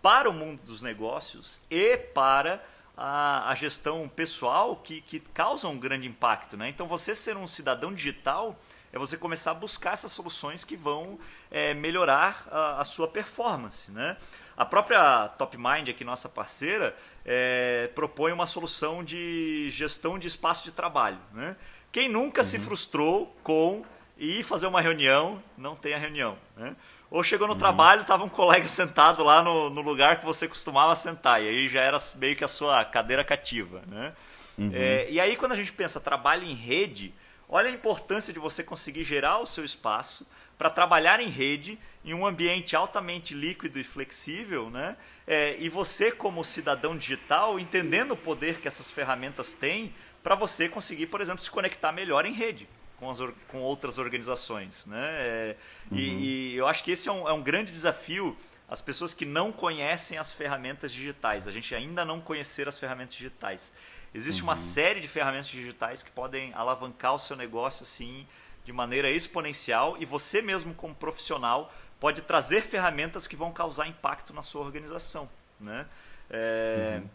para 0.00 0.30
o 0.30 0.32
mundo 0.32 0.60
dos 0.64 0.80
negócios 0.80 1.60
e 1.68 1.96
para 1.96 2.62
a, 2.96 3.50
a 3.50 3.54
gestão 3.54 4.08
pessoal 4.08 4.76
que, 4.76 5.00
que 5.00 5.20
causam 5.20 5.72
um 5.72 5.78
grande 5.78 6.06
impacto. 6.06 6.56
Né? 6.56 6.68
Então 6.68 6.86
você 6.86 7.14
ser 7.14 7.36
um 7.36 7.48
cidadão 7.48 7.92
digital 7.92 8.58
é 8.92 8.98
você 8.98 9.16
começar 9.16 9.50
a 9.50 9.54
buscar 9.54 9.92
essas 9.92 10.12
soluções 10.12 10.64
que 10.64 10.76
vão 10.76 11.18
é, 11.50 11.74
melhorar 11.74 12.46
a, 12.50 12.80
a 12.80 12.84
sua 12.84 13.08
performance. 13.08 13.90
Né? 13.90 14.16
A 14.58 14.64
própria 14.64 15.28
TopMind, 15.38 15.88
aqui 15.88 16.02
nossa 16.02 16.28
parceira, 16.28 16.92
é, 17.24 17.88
propõe 17.94 18.32
uma 18.32 18.44
solução 18.44 19.04
de 19.04 19.70
gestão 19.70 20.18
de 20.18 20.26
espaço 20.26 20.64
de 20.64 20.72
trabalho. 20.72 21.20
Né? 21.32 21.54
Quem 21.92 22.08
nunca 22.08 22.40
uhum. 22.40 22.44
se 22.44 22.58
frustrou 22.58 23.36
com 23.44 23.84
ir 24.18 24.42
fazer 24.42 24.66
uma 24.66 24.80
reunião, 24.80 25.40
não 25.56 25.76
tem 25.76 25.94
a 25.94 25.98
reunião. 25.98 26.36
Né? 26.56 26.74
Ou 27.08 27.22
chegou 27.22 27.46
no 27.46 27.52
uhum. 27.52 27.58
trabalho, 27.60 28.00
estava 28.00 28.24
um 28.24 28.28
colega 28.28 28.66
sentado 28.68 29.22
lá 29.22 29.44
no, 29.44 29.70
no, 29.70 29.80
lugar 29.80 30.18
que 30.18 30.26
você 30.26 30.48
costumava 30.48 30.96
sentar, 30.96 31.40
e 31.40 31.48
aí 31.48 31.68
já 31.68 31.80
era 31.80 31.96
meio 32.16 32.34
que 32.34 32.42
a 32.42 32.48
sua 32.48 32.84
cadeira 32.84 33.22
cativa. 33.22 33.80
Né? 33.86 34.12
Uhum. 34.58 34.72
É, 34.74 35.08
e 35.08 35.20
aí, 35.20 35.36
quando 35.36 35.52
a 35.52 35.56
gente 35.56 35.72
pensa 35.72 36.00
trabalho 36.00 36.42
em 36.42 36.54
rede, 36.54 37.14
olha 37.48 37.70
a 37.70 37.72
importância 37.72 38.32
de 38.32 38.40
você 38.40 38.64
conseguir 38.64 39.04
gerar 39.04 39.38
o 39.38 39.46
seu 39.46 39.64
espaço 39.64 40.26
para 40.58 40.68
trabalhar 40.68 41.20
em 41.20 41.28
rede, 41.28 41.78
em 42.08 42.14
um 42.14 42.26
ambiente 42.26 42.74
altamente 42.74 43.34
líquido 43.34 43.78
e 43.78 43.84
flexível, 43.84 44.70
né? 44.70 44.96
É, 45.26 45.56
e 45.58 45.68
você, 45.68 46.10
como 46.10 46.42
cidadão 46.42 46.96
digital, 46.96 47.60
entendendo 47.60 48.12
o 48.12 48.16
poder 48.16 48.58
que 48.60 48.66
essas 48.66 48.90
ferramentas 48.90 49.52
têm 49.52 49.94
para 50.22 50.34
você 50.34 50.70
conseguir, 50.70 51.06
por 51.06 51.20
exemplo, 51.20 51.42
se 51.42 51.50
conectar 51.50 51.92
melhor 51.92 52.24
em 52.24 52.32
rede 52.32 52.66
com, 52.96 53.10
as, 53.10 53.18
com 53.48 53.58
outras 53.58 53.98
organizações. 53.98 54.86
Né? 54.86 54.98
É, 54.98 55.56
uhum. 55.90 55.98
e, 55.98 56.52
e, 56.52 56.56
eu 56.56 56.66
acho 56.66 56.82
que 56.82 56.92
esse 56.92 57.10
é 57.10 57.12
um, 57.12 57.28
é 57.28 57.32
um 57.32 57.42
grande 57.42 57.70
desafio 57.70 58.34
as 58.66 58.80
pessoas 58.80 59.12
que 59.12 59.26
não 59.26 59.52
conhecem 59.52 60.16
as 60.16 60.32
ferramentas 60.32 60.90
digitais. 60.90 61.46
A 61.46 61.52
gente 61.52 61.74
ainda 61.74 62.06
não 62.06 62.20
conhecer 62.20 62.68
as 62.68 62.78
ferramentas 62.78 63.16
digitais. 63.16 63.70
Existe 64.14 64.40
uhum. 64.40 64.48
uma 64.48 64.56
série 64.56 65.00
de 65.00 65.08
ferramentas 65.08 65.48
digitais 65.48 66.02
que 66.02 66.10
podem 66.10 66.54
alavancar 66.54 67.14
o 67.14 67.18
seu 67.18 67.36
negócio 67.36 67.82
assim 67.82 68.26
de 68.64 68.72
maneira 68.72 69.10
exponencial 69.10 69.96
e 69.98 70.04
você 70.04 70.42
mesmo 70.42 70.74
como 70.74 70.94
profissional 70.94 71.72
pode 72.00 72.22
trazer 72.22 72.62
ferramentas 72.62 73.26
que 73.26 73.36
vão 73.36 73.52
causar 73.52 73.86
impacto 73.86 74.32
na 74.32 74.42
sua 74.42 74.62
organização, 74.62 75.28
né? 75.60 75.86
É, 76.30 77.00
uhum. 77.00 77.08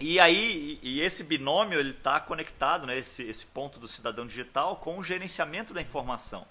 E 0.00 0.18
aí, 0.18 0.78
e 0.82 1.00
esse 1.00 1.22
binômio 1.24 1.78
ele 1.78 1.90
está 1.90 2.18
conectado, 2.18 2.86
né, 2.86 2.98
esse, 2.98 3.22
esse 3.22 3.46
ponto 3.46 3.78
do 3.78 3.86
cidadão 3.86 4.26
digital, 4.26 4.76
com 4.76 4.98
o 4.98 5.04
gerenciamento 5.04 5.72
da 5.72 5.80
informação. 5.80 6.46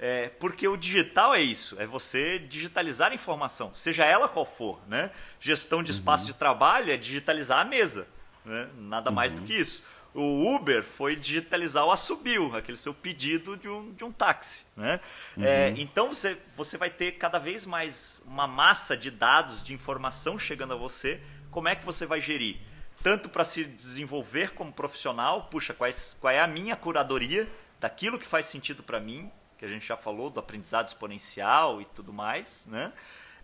É, 0.00 0.28
porque 0.40 0.66
o 0.66 0.76
digital 0.76 1.34
é 1.34 1.40
isso, 1.40 1.80
é 1.80 1.86
você 1.86 2.38
digitalizar 2.38 3.10
a 3.10 3.14
informação, 3.14 3.74
seja 3.74 4.04
ela 4.04 4.28
qual 4.28 4.46
for. 4.46 4.80
Né? 4.86 5.10
Gestão 5.40 5.82
de 5.82 5.90
espaço 5.90 6.24
uhum. 6.24 6.32
de 6.32 6.38
trabalho 6.38 6.92
é 6.92 6.96
digitalizar 6.96 7.60
a 7.60 7.64
mesa, 7.64 8.06
né? 8.44 8.68
nada 8.76 9.10
mais 9.10 9.32
uhum. 9.32 9.40
do 9.40 9.46
que 9.46 9.54
isso 9.54 9.82
o 10.18 10.54
Uber 10.54 10.82
foi 10.82 11.14
digitalizar 11.14 11.84
o 11.84 11.92
assobio, 11.92 12.54
aquele 12.56 12.76
seu 12.76 12.92
pedido 12.92 13.56
de 13.56 13.68
um, 13.68 13.92
de 13.92 14.04
um 14.04 14.10
táxi. 14.10 14.64
Né? 14.76 14.98
Uhum. 15.36 15.44
É, 15.44 15.68
então 15.76 16.08
você, 16.08 16.36
você 16.56 16.76
vai 16.76 16.90
ter 16.90 17.12
cada 17.12 17.38
vez 17.38 17.64
mais 17.64 18.20
uma 18.26 18.46
massa 18.46 18.96
de 18.96 19.10
dados, 19.10 19.62
de 19.62 19.72
informação 19.72 20.38
chegando 20.38 20.74
a 20.74 20.76
você. 20.76 21.20
Como 21.50 21.68
é 21.68 21.76
que 21.76 21.84
você 21.84 22.04
vai 22.04 22.20
gerir? 22.20 22.56
Tanto 23.02 23.28
para 23.28 23.44
se 23.44 23.64
desenvolver 23.64 24.50
como 24.50 24.72
profissional, 24.72 25.44
puxa, 25.44 25.72
quais, 25.72 26.16
qual 26.20 26.32
é 26.32 26.40
a 26.40 26.48
minha 26.48 26.74
curadoria 26.74 27.48
daquilo 27.78 28.18
que 28.18 28.26
faz 28.26 28.46
sentido 28.46 28.82
para 28.82 28.98
mim, 28.98 29.30
que 29.56 29.64
a 29.64 29.68
gente 29.68 29.86
já 29.86 29.96
falou 29.96 30.30
do 30.30 30.40
aprendizado 30.40 30.88
exponencial 30.88 31.80
e 31.80 31.84
tudo 31.84 32.12
mais, 32.12 32.66
né? 32.66 32.92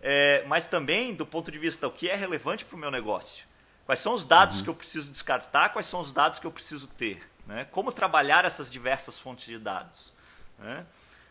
É, 0.01 0.43
mas 0.45 0.67
também 0.67 1.15
do 1.15 1.25
ponto 1.25 1.49
de 1.49 1.57
vista 1.57 1.87
o 1.87 1.91
que 1.91 2.09
é 2.09 2.15
relevante 2.15 2.65
para 2.65 2.75
o 2.75 2.79
meu 2.79 2.91
negócio. 2.91 3.45
Quais 3.85 3.99
são 3.99 4.13
os 4.13 4.25
dados 4.25 4.57
uhum. 4.57 4.63
que 4.63 4.69
eu 4.69 4.75
preciso 4.75 5.11
descartar? 5.11 5.69
Quais 5.69 5.85
são 5.85 6.01
os 6.01 6.11
dados 6.11 6.39
que 6.39 6.47
eu 6.47 6.51
preciso 6.51 6.87
ter? 6.87 7.21
Né? 7.45 7.65
Como 7.71 7.91
trabalhar 7.91 8.43
essas 8.43 8.71
diversas 8.71 9.19
fontes 9.19 9.45
de 9.45 9.59
dados? 9.59 10.11
Né? 10.57 10.85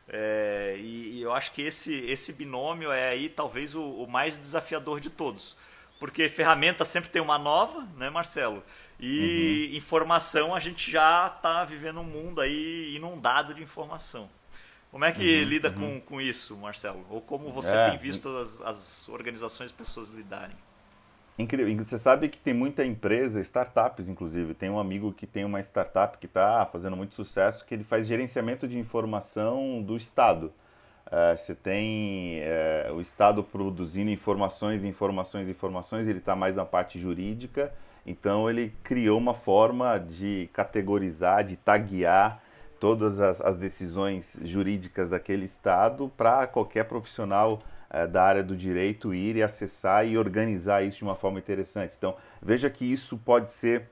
É, 0.08 0.76
e, 0.78 1.18
e, 1.18 1.22
eu 1.22 1.32
acho 1.32 1.52
que 1.52 1.62
esse, 1.62 1.94
esse 2.06 2.32
binômio 2.32 2.92
é 2.92 3.08
aí 3.08 3.28
talvez 3.28 3.74
o, 3.74 3.82
o, 3.82 4.06
mais 4.06 4.38
desafiador 4.38 5.00
de 5.00 5.10
todos. 5.10 5.56
Porque 5.98 6.28
ferramenta 6.28 6.84
sempre 6.84 7.08
tem 7.10 7.22
uma 7.22 7.38
nova, 7.38 7.88
né, 7.96 8.10
Marcelo? 8.10 8.62
E 9.00 9.70
uhum. 9.70 9.76
informação 9.76 10.54
a 10.54 10.60
gente 10.60 10.90
já 10.90 11.32
está 11.34 11.64
vivendo 11.64 12.00
um 12.00 12.04
mundo 12.04 12.40
aí 12.40 12.94
inundado 12.94 13.54
de 13.54 13.62
informação. 13.62 14.28
Como 14.90 15.04
é 15.04 15.10
que 15.10 15.42
uhum, 15.42 15.48
lida 15.48 15.70
uhum. 15.70 15.74
Com, 15.74 16.00
com 16.00 16.20
isso, 16.20 16.56
Marcelo? 16.56 17.04
Ou 17.10 17.20
como 17.20 17.50
você 17.50 17.74
é, 17.74 17.90
tem 17.90 17.98
visto 17.98 18.28
as, 18.36 18.60
as 18.60 19.08
organizações 19.08 19.70
e 19.70 19.74
pessoas 19.74 20.10
lidarem? 20.10 20.56
Incrível. 21.36 21.84
Você 21.84 21.98
sabe 21.98 22.28
que 22.28 22.38
tem 22.38 22.54
muita 22.54 22.84
empresa, 22.84 23.40
startups 23.40 24.08
inclusive. 24.08 24.54
Tem 24.54 24.70
um 24.70 24.78
amigo 24.78 25.12
que 25.12 25.26
tem 25.26 25.44
uma 25.44 25.60
startup 25.60 26.16
que 26.18 26.26
está 26.26 26.64
fazendo 26.66 26.96
muito 26.96 27.14
sucesso, 27.14 27.64
que 27.64 27.74
ele 27.74 27.82
faz 27.82 28.06
gerenciamento 28.06 28.68
de 28.68 28.78
informação 28.78 29.82
do 29.82 29.96
Estado. 29.96 30.52
Uh, 31.06 31.36
você 31.36 31.54
tem 31.54 32.40
uh, 32.88 32.94
o 32.94 33.00
Estado 33.00 33.42
produzindo 33.42 34.10
informações, 34.10 34.84
informações, 34.84 35.48
informações, 35.48 36.08
ele 36.08 36.18
está 36.18 36.36
mais 36.36 36.56
na 36.56 36.64
parte 36.64 36.98
jurídica, 36.98 37.74
então 38.06 38.48
ele 38.48 38.72
criou 38.82 39.18
uma 39.18 39.34
forma 39.34 39.98
de 39.98 40.48
categorizar, 40.52 41.44
de 41.44 41.56
taguear 41.56 42.40
todas 42.80 43.20
as, 43.20 43.40
as 43.40 43.58
decisões 43.58 44.40
jurídicas 44.44 45.10
daquele 45.10 45.44
Estado 45.44 46.10
para 46.16 46.46
qualquer 46.46 46.84
profissional 46.84 47.60
é, 47.60 47.64
da 48.10 48.24
área 48.24 48.42
do 48.42 48.56
direito 48.56 49.14
ir 49.14 49.36
e 49.36 49.42
acessar 49.42 50.06
e 50.06 50.18
organizar 50.18 50.82
isso 50.82 50.98
de 50.98 51.04
uma 51.04 51.14
forma 51.14 51.38
interessante. 51.38 51.94
Então, 51.96 52.16
veja 52.42 52.68
que 52.68 52.84
isso 52.84 53.16
pode 53.16 53.52
ser 53.52 53.88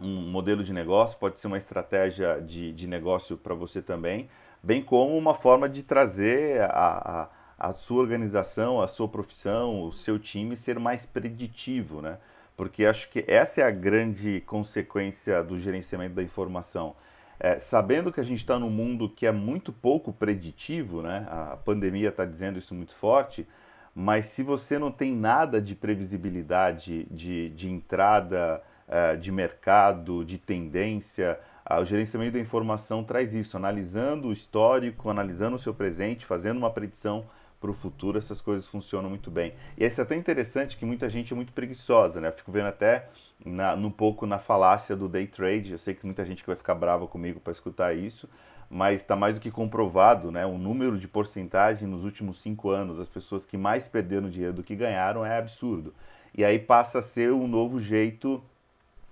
um 0.00 0.30
modelo 0.30 0.64
de 0.64 0.72
negócio, 0.72 1.18
pode 1.18 1.38
ser 1.38 1.46
uma 1.46 1.58
estratégia 1.58 2.40
de, 2.40 2.72
de 2.72 2.86
negócio 2.86 3.36
para 3.36 3.54
você 3.54 3.82
também, 3.82 4.28
bem 4.62 4.82
como 4.82 5.16
uma 5.16 5.34
forma 5.34 5.68
de 5.68 5.82
trazer 5.82 6.62
a, 6.62 7.28
a, 7.58 7.68
a, 7.68 7.72
sua 7.72 8.00
organização, 8.00 8.80
a 8.80 8.88
sua 8.88 9.08
profissão, 9.08 9.84
o 9.84 9.92
seu 9.92 10.18
time 10.18 10.56
ser 10.56 10.78
mais 10.78 11.04
preditivo, 11.04 12.00
né? 12.00 12.18
Porque 12.56 12.84
acho 12.84 13.08
que 13.10 13.24
essa 13.26 13.62
é 13.62 13.64
a 13.64 13.70
grande 13.70 14.42
consequência 14.42 15.42
do 15.42 15.58
gerenciamento 15.58 16.14
da 16.14 16.22
informação 16.22 16.94
é, 17.40 17.58
sabendo 17.58 18.12
que 18.12 18.20
a 18.20 18.22
gente 18.22 18.40
está 18.40 18.58
num 18.58 18.68
mundo 18.68 19.08
que 19.08 19.26
é 19.26 19.32
muito 19.32 19.72
pouco 19.72 20.12
preditivo, 20.12 21.00
né? 21.00 21.26
a 21.30 21.56
pandemia 21.56 22.10
está 22.10 22.26
dizendo 22.26 22.58
isso 22.58 22.74
muito 22.74 22.94
forte, 22.94 23.48
mas 23.94 24.26
se 24.26 24.42
você 24.42 24.78
não 24.78 24.92
tem 24.92 25.16
nada 25.16 25.60
de 25.60 25.74
previsibilidade, 25.74 27.06
de, 27.10 27.48
de 27.48 27.70
entrada 27.70 28.62
é, 28.86 29.16
de 29.16 29.32
mercado, 29.32 30.22
de 30.22 30.36
tendência, 30.36 31.40
o 31.78 31.84
gerenciamento 31.84 32.32
da 32.32 32.40
informação 32.40 33.02
traz 33.02 33.32
isso, 33.32 33.56
analisando 33.56 34.28
o 34.28 34.32
histórico, 34.32 35.08
analisando 35.08 35.56
o 35.56 35.58
seu 35.58 35.72
presente, 35.72 36.26
fazendo 36.26 36.58
uma 36.58 36.70
predição 36.70 37.24
para 37.60 37.70
o 37.70 37.74
futuro, 37.74 38.16
essas 38.16 38.40
coisas 38.40 38.66
funcionam 38.66 39.10
muito 39.10 39.30
bem. 39.30 39.52
E 39.76 39.84
esse 39.84 40.00
é 40.00 40.02
até 40.02 40.16
interessante 40.16 40.78
que 40.78 40.84
muita 40.86 41.08
gente 41.08 41.32
é 41.32 41.36
muito 41.36 41.52
preguiçosa, 41.52 42.20
né? 42.20 42.28
Eu 42.28 42.32
fico 42.32 42.50
vendo 42.50 42.68
até 42.68 43.08
na, 43.44 43.74
um 43.74 43.90
pouco 43.90 44.26
na 44.26 44.38
falácia 44.38 44.96
do 44.96 45.08
day 45.08 45.26
trade. 45.26 45.72
Eu 45.72 45.78
sei 45.78 45.94
que 45.94 46.06
muita 46.06 46.24
gente 46.24 46.42
que 46.42 46.46
vai 46.46 46.56
ficar 46.56 46.74
brava 46.74 47.06
comigo 47.06 47.38
para 47.38 47.52
escutar 47.52 47.94
isso, 47.94 48.26
mas 48.70 49.02
está 49.02 49.14
mais 49.14 49.36
do 49.36 49.42
que 49.42 49.50
comprovado, 49.50 50.32
né? 50.32 50.46
O 50.46 50.56
número 50.56 50.98
de 50.98 51.06
porcentagem 51.06 51.86
nos 51.86 52.02
últimos 52.02 52.40
cinco 52.40 52.70
anos, 52.70 52.98
as 52.98 53.08
pessoas 53.08 53.44
que 53.44 53.58
mais 53.58 53.86
perderam 53.86 54.30
dinheiro 54.30 54.54
do 54.54 54.62
que 54.62 54.74
ganharam 54.74 55.24
é 55.24 55.36
absurdo. 55.36 55.92
E 56.34 56.44
aí 56.44 56.58
passa 56.58 57.00
a 57.00 57.02
ser 57.02 57.30
um 57.30 57.46
novo 57.46 57.78
jeito 57.78 58.42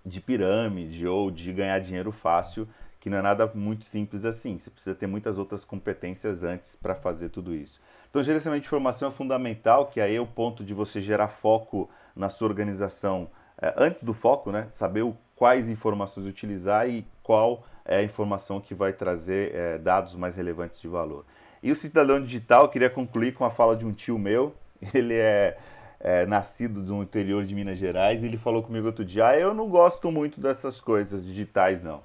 de 0.06 0.20
pirâmide 0.22 1.06
ou 1.06 1.30
de 1.30 1.52
ganhar 1.52 1.78
dinheiro 1.80 2.10
fácil, 2.10 2.66
que 2.98 3.10
não 3.10 3.18
é 3.18 3.22
nada 3.22 3.50
muito 3.54 3.84
simples 3.84 4.24
assim. 4.24 4.58
Você 4.58 4.70
precisa 4.70 4.94
ter 4.94 5.06
muitas 5.06 5.36
outras 5.36 5.66
competências 5.66 6.44
antes 6.44 6.74
para 6.74 6.94
fazer 6.94 7.28
tudo 7.28 7.54
isso. 7.54 7.78
Então, 8.10 8.22
gerenciamento 8.22 8.62
de 8.62 8.66
informação 8.66 9.08
é 9.08 9.12
fundamental, 9.12 9.86
que 9.86 10.00
aí 10.00 10.16
é 10.16 10.20
o 10.20 10.26
ponto 10.26 10.64
de 10.64 10.72
você 10.72 11.00
gerar 11.00 11.28
foco 11.28 11.90
na 12.16 12.28
sua 12.28 12.48
organização 12.48 13.28
é, 13.60 13.74
antes 13.76 14.02
do 14.02 14.14
foco, 14.14 14.50
né? 14.50 14.66
Saber 14.70 15.02
o, 15.02 15.16
quais 15.36 15.68
informações 15.68 16.26
utilizar 16.26 16.88
e 16.88 17.06
qual 17.22 17.64
é 17.84 17.98
a 17.98 18.02
informação 18.02 18.60
que 18.60 18.74
vai 18.74 18.92
trazer 18.92 19.54
é, 19.54 19.78
dados 19.78 20.14
mais 20.14 20.36
relevantes 20.36 20.80
de 20.80 20.88
valor. 20.88 21.24
E 21.62 21.72
o 21.72 21.76
cidadão 21.76 22.22
digital, 22.22 22.68
queria 22.68 22.90
concluir 22.90 23.34
com 23.34 23.44
a 23.44 23.50
fala 23.50 23.76
de 23.76 23.86
um 23.86 23.92
tio 23.92 24.18
meu. 24.18 24.54
Ele 24.94 25.14
é, 25.14 25.56
é 26.00 26.26
nascido 26.26 26.82
no 26.82 27.02
interior 27.02 27.44
de 27.44 27.54
Minas 27.54 27.78
Gerais 27.78 28.22
e 28.22 28.26
ele 28.26 28.36
falou 28.36 28.62
comigo 28.62 28.86
outro 28.86 29.04
dia: 29.04 29.28
ah, 29.28 29.36
eu 29.36 29.52
não 29.52 29.68
gosto 29.68 30.12
muito 30.12 30.40
dessas 30.40 30.80
coisas 30.80 31.26
digitais, 31.26 31.82
não. 31.82 32.02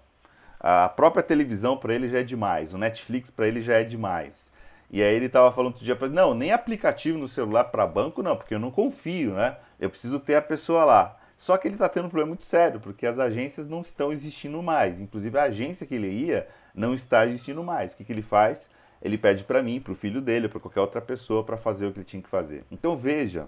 A 0.60 0.90
própria 0.90 1.22
televisão 1.22 1.78
para 1.78 1.94
ele 1.94 2.08
já 2.08 2.20
é 2.20 2.24
demais, 2.24 2.74
o 2.74 2.78
Netflix 2.78 3.30
para 3.30 3.48
ele 3.48 3.62
já 3.62 3.74
é 3.74 3.84
demais. 3.84 4.52
E 4.94 5.02
aí 5.02 5.16
ele 5.16 5.26
estava 5.26 5.52
falando 5.52 5.72
outro 5.72 5.84
dia 5.84 5.98
não, 6.12 6.36
nem 6.36 6.52
aplicativo 6.52 7.18
no 7.18 7.28
celular 7.28 7.64
para 7.64 7.88
banco 7.88 8.22
não, 8.22 8.38
porque 8.38 8.54
eu 8.54 8.60
não 8.60 8.70
confio, 8.70 9.34
né? 9.34 9.58
Eu 9.80 9.90
preciso 9.90 10.20
ter 10.20 10.36
a 10.36 10.42
pessoa 10.42 10.86
lá. 10.86 11.18
Só 11.36 11.58
que 11.58 11.68
ele 11.68 11.74
está 11.74 11.90
tendo 11.90 12.06
um 12.06 12.10
problema 12.10 12.28
muito 12.28 12.44
sério, 12.44 12.80
porque 12.80 13.08
as 13.08 13.18
agências 13.18 13.68
não 13.68 13.82
estão 13.82 14.14
existindo 14.14 14.62
mais. 14.62 15.02
Inclusive 15.02 15.36
a 15.36 15.46
agência 15.46 15.88
que 15.88 15.96
ele 15.96 16.10
ia 16.10 16.48
não 16.76 16.94
está 16.94 17.26
existindo 17.26 17.64
mais. 17.64 17.94
O 17.94 17.98
que, 17.98 18.04
que 18.04 18.14
ele 18.14 18.22
faz? 18.22 18.70
Ele 19.02 19.18
pede 19.18 19.44
para 19.44 19.64
mim, 19.64 19.80
para 19.80 19.94
o 19.94 19.96
filho 19.96 20.22
dele, 20.22 20.48
para 20.48 20.60
qualquer 20.60 20.82
outra 20.82 21.02
pessoa 21.02 21.44
para 21.44 21.58
fazer 21.58 21.88
o 21.88 21.92
que 21.92 21.98
ele 21.98 22.06
tinha 22.06 22.22
que 22.22 22.30
fazer. 22.30 22.64
Então 22.70 22.96
veja 22.96 23.48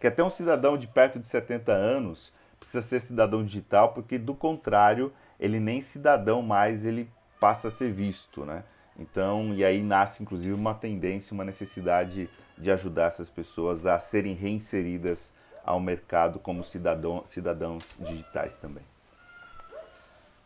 que 0.00 0.06
até 0.06 0.24
um 0.24 0.30
cidadão 0.30 0.78
de 0.78 0.86
perto 0.86 1.18
de 1.18 1.28
70 1.28 1.70
anos 1.70 2.32
precisa 2.58 2.80
ser 2.80 3.00
cidadão 3.02 3.44
digital, 3.44 3.92
porque 3.92 4.16
do 4.16 4.34
contrário, 4.34 5.12
ele 5.38 5.60
nem 5.60 5.82
cidadão 5.82 6.40
mais 6.40 6.86
ele 6.86 7.10
passa 7.38 7.68
a 7.68 7.70
ser 7.70 7.92
visto, 7.92 8.46
né? 8.46 8.64
Então, 8.98 9.54
e 9.54 9.64
aí 9.64 9.82
nasce 9.82 10.22
inclusive 10.22 10.52
uma 10.54 10.74
tendência, 10.74 11.32
uma 11.32 11.44
necessidade 11.44 12.28
de 12.56 12.70
ajudar 12.70 13.06
essas 13.06 13.30
pessoas 13.30 13.86
a 13.86 14.00
serem 14.00 14.34
reinseridas 14.34 15.32
ao 15.64 15.78
mercado 15.78 16.38
como 16.38 16.64
cidadão, 16.64 17.22
cidadãos 17.24 17.96
digitais 18.00 18.56
também. 18.56 18.82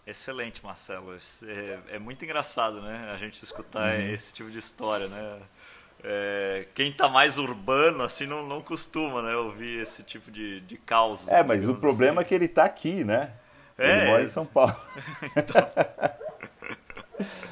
Excelente, 0.06 0.62
Marcelo. 0.64 1.16
É, 1.44 1.78
é, 1.94 1.98
muito 1.98 2.24
engraçado, 2.24 2.82
né? 2.82 3.10
A 3.14 3.16
gente 3.16 3.42
escutar 3.42 3.94
uhum. 3.94 4.12
esse 4.12 4.34
tipo 4.34 4.50
de 4.50 4.58
história, 4.58 5.06
né? 5.06 5.38
É, 6.02 6.66
quem 6.74 6.90
está 6.90 7.08
mais 7.08 7.38
urbano, 7.38 8.02
assim, 8.02 8.26
não, 8.26 8.44
não 8.44 8.60
costuma, 8.60 9.22
né? 9.22 9.36
Ouvir 9.36 9.80
esse 9.80 10.02
tipo 10.02 10.30
de, 10.30 10.60
de 10.62 10.76
caos. 10.76 11.20
É, 11.28 11.44
mas 11.44 11.66
o 11.68 11.76
problema 11.76 12.20
assim. 12.20 12.26
é 12.26 12.28
que 12.28 12.34
ele 12.34 12.46
está 12.46 12.64
aqui, 12.64 13.04
né? 13.04 13.32
É, 13.78 13.98
ele 13.98 14.10
mora 14.10 14.22
em 14.24 14.28
São 14.28 14.44
Paulo. 14.44 14.74
então... 15.36 15.62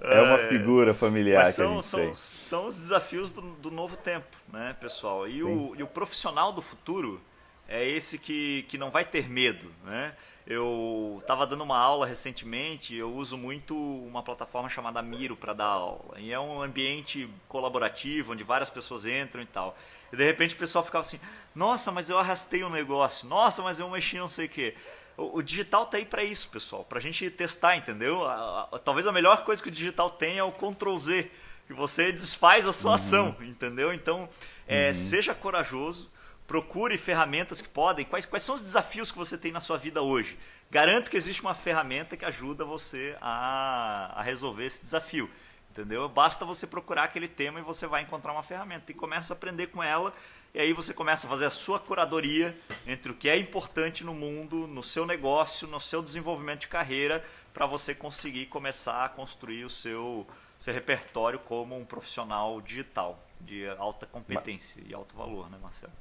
É 0.00 0.20
uma 0.20 0.38
figura 0.38 0.92
familiar 0.94 1.44
Mas 1.44 1.54
são, 1.54 1.66
que 1.66 1.72
a 1.72 1.74
gente 1.76 1.86
são, 1.86 2.00
tem. 2.00 2.14
São 2.14 2.66
os 2.66 2.78
desafios 2.78 3.32
do, 3.32 3.42
do 3.42 3.70
novo 3.70 3.96
tempo, 3.96 4.36
né, 4.52 4.76
pessoal? 4.80 5.26
E 5.28 5.42
o, 5.42 5.74
e 5.76 5.82
o, 5.82 5.86
profissional 5.86 6.52
do 6.52 6.62
futuro 6.62 7.20
é 7.68 7.86
esse 7.86 8.18
que, 8.18 8.64
que 8.68 8.78
não 8.78 8.90
vai 8.90 9.04
ter 9.04 9.28
medo, 9.28 9.72
né? 9.84 10.14
Eu 10.46 11.18
estava 11.20 11.44
dando 11.44 11.64
uma 11.64 11.76
aula 11.76 12.06
recentemente, 12.06 12.94
eu 12.94 13.12
uso 13.12 13.36
muito 13.36 13.76
uma 13.76 14.22
plataforma 14.22 14.68
chamada 14.68 15.02
Miro 15.02 15.34
para 15.34 15.52
dar 15.52 15.64
aula. 15.64 16.20
E 16.20 16.32
é 16.32 16.38
um 16.38 16.62
ambiente 16.62 17.28
colaborativo, 17.48 18.32
onde 18.32 18.44
várias 18.44 18.70
pessoas 18.70 19.06
entram 19.06 19.42
e 19.42 19.46
tal. 19.46 19.76
E 20.12 20.16
de 20.16 20.24
repente 20.24 20.54
o 20.54 20.58
pessoal 20.58 20.84
ficava 20.84 21.00
assim, 21.00 21.18
nossa, 21.52 21.90
mas 21.90 22.08
eu 22.08 22.16
arrastei 22.16 22.62
um 22.62 22.70
negócio, 22.70 23.28
nossa, 23.28 23.60
mas 23.60 23.80
eu 23.80 23.90
mexi 23.90 24.18
não 24.18 24.28
sei 24.28 24.46
o 24.46 24.48
quê. 24.48 24.74
O, 25.16 25.40
digital 25.40 25.86
tá 25.86 25.96
aí 25.96 26.04
para 26.04 26.22
isso, 26.22 26.50
pessoal, 26.50 26.84
para 26.84 26.98
a 26.98 27.02
gente 27.02 27.30
testar, 27.30 27.76
entendeu? 27.76 28.26
A, 28.26 28.68
a, 28.72 28.78
talvez 28.78 29.06
a 29.06 29.12
melhor 29.12 29.44
coisa 29.44 29.62
que 29.62 29.68
o 29.68 29.72
digital 29.72 30.10
tem 30.10 30.36
é 30.36 30.42
o 30.42 30.52
Ctrl 30.52 30.96
Z, 30.96 31.30
que 31.66 31.72
você 31.72 32.12
desfaz 32.12 32.66
a 32.66 32.72
sua 32.72 32.90
uhum. 32.90 32.94
ação, 32.94 33.36
entendeu? 33.40 33.94
Então, 33.94 34.28
é, 34.68 34.88
uhum. 34.88 34.94
seja 34.94 35.34
corajoso, 35.34 36.10
procure 36.46 36.98
ferramentas 36.98 37.62
que 37.62 37.68
podem. 37.68 38.04
Quais, 38.04 38.26
quais 38.26 38.42
são 38.42 38.54
os 38.54 38.62
desafios 38.62 39.10
que 39.10 39.16
você 39.16 39.38
tem 39.38 39.50
na 39.50 39.60
sua 39.60 39.78
vida 39.78 40.02
hoje? 40.02 40.38
Garanto 40.70 41.10
que 41.10 41.16
existe 41.16 41.40
uma 41.40 41.54
ferramenta 41.54 42.16
que 42.16 42.24
ajuda 42.24 42.64
você 42.64 43.16
a, 43.20 44.12
a 44.16 44.22
resolver 44.22 44.66
esse 44.66 44.82
desafio. 44.82 45.30
Entendeu? 45.70 46.08
Basta 46.08 46.44
você 46.44 46.66
procurar 46.66 47.04
aquele 47.04 47.28
tema 47.28 47.60
e 47.60 47.62
você 47.62 47.86
vai 47.86 48.02
encontrar 48.02 48.32
uma 48.32 48.42
ferramenta 48.42 48.90
e 48.90 48.94
começa 48.94 49.34
a 49.34 49.36
aprender 49.36 49.66
com 49.66 49.82
ela 49.82 50.12
e 50.56 50.58
aí 50.58 50.72
você 50.72 50.94
começa 50.94 51.26
a 51.26 51.30
fazer 51.30 51.44
a 51.44 51.50
sua 51.50 51.78
curadoria 51.78 52.56
entre 52.86 53.12
o 53.12 53.14
que 53.14 53.28
é 53.28 53.36
importante 53.36 54.02
no 54.02 54.14
mundo, 54.14 54.66
no 54.66 54.82
seu 54.82 55.04
negócio, 55.04 55.68
no 55.68 55.78
seu 55.78 56.00
desenvolvimento 56.00 56.60
de 56.60 56.68
carreira, 56.68 57.22
para 57.52 57.66
você 57.66 57.94
conseguir 57.94 58.46
começar 58.46 59.04
a 59.04 59.08
construir 59.10 59.66
o 59.66 59.70
seu, 59.70 60.26
seu 60.58 60.72
repertório 60.72 61.38
como 61.40 61.78
um 61.78 61.84
profissional 61.84 62.58
digital 62.62 63.18
de 63.38 63.68
alta 63.76 64.06
competência 64.06 64.82
e 64.88 64.94
alto 64.94 65.14
valor, 65.14 65.50
né, 65.50 65.58
Marcelo? 65.62 65.92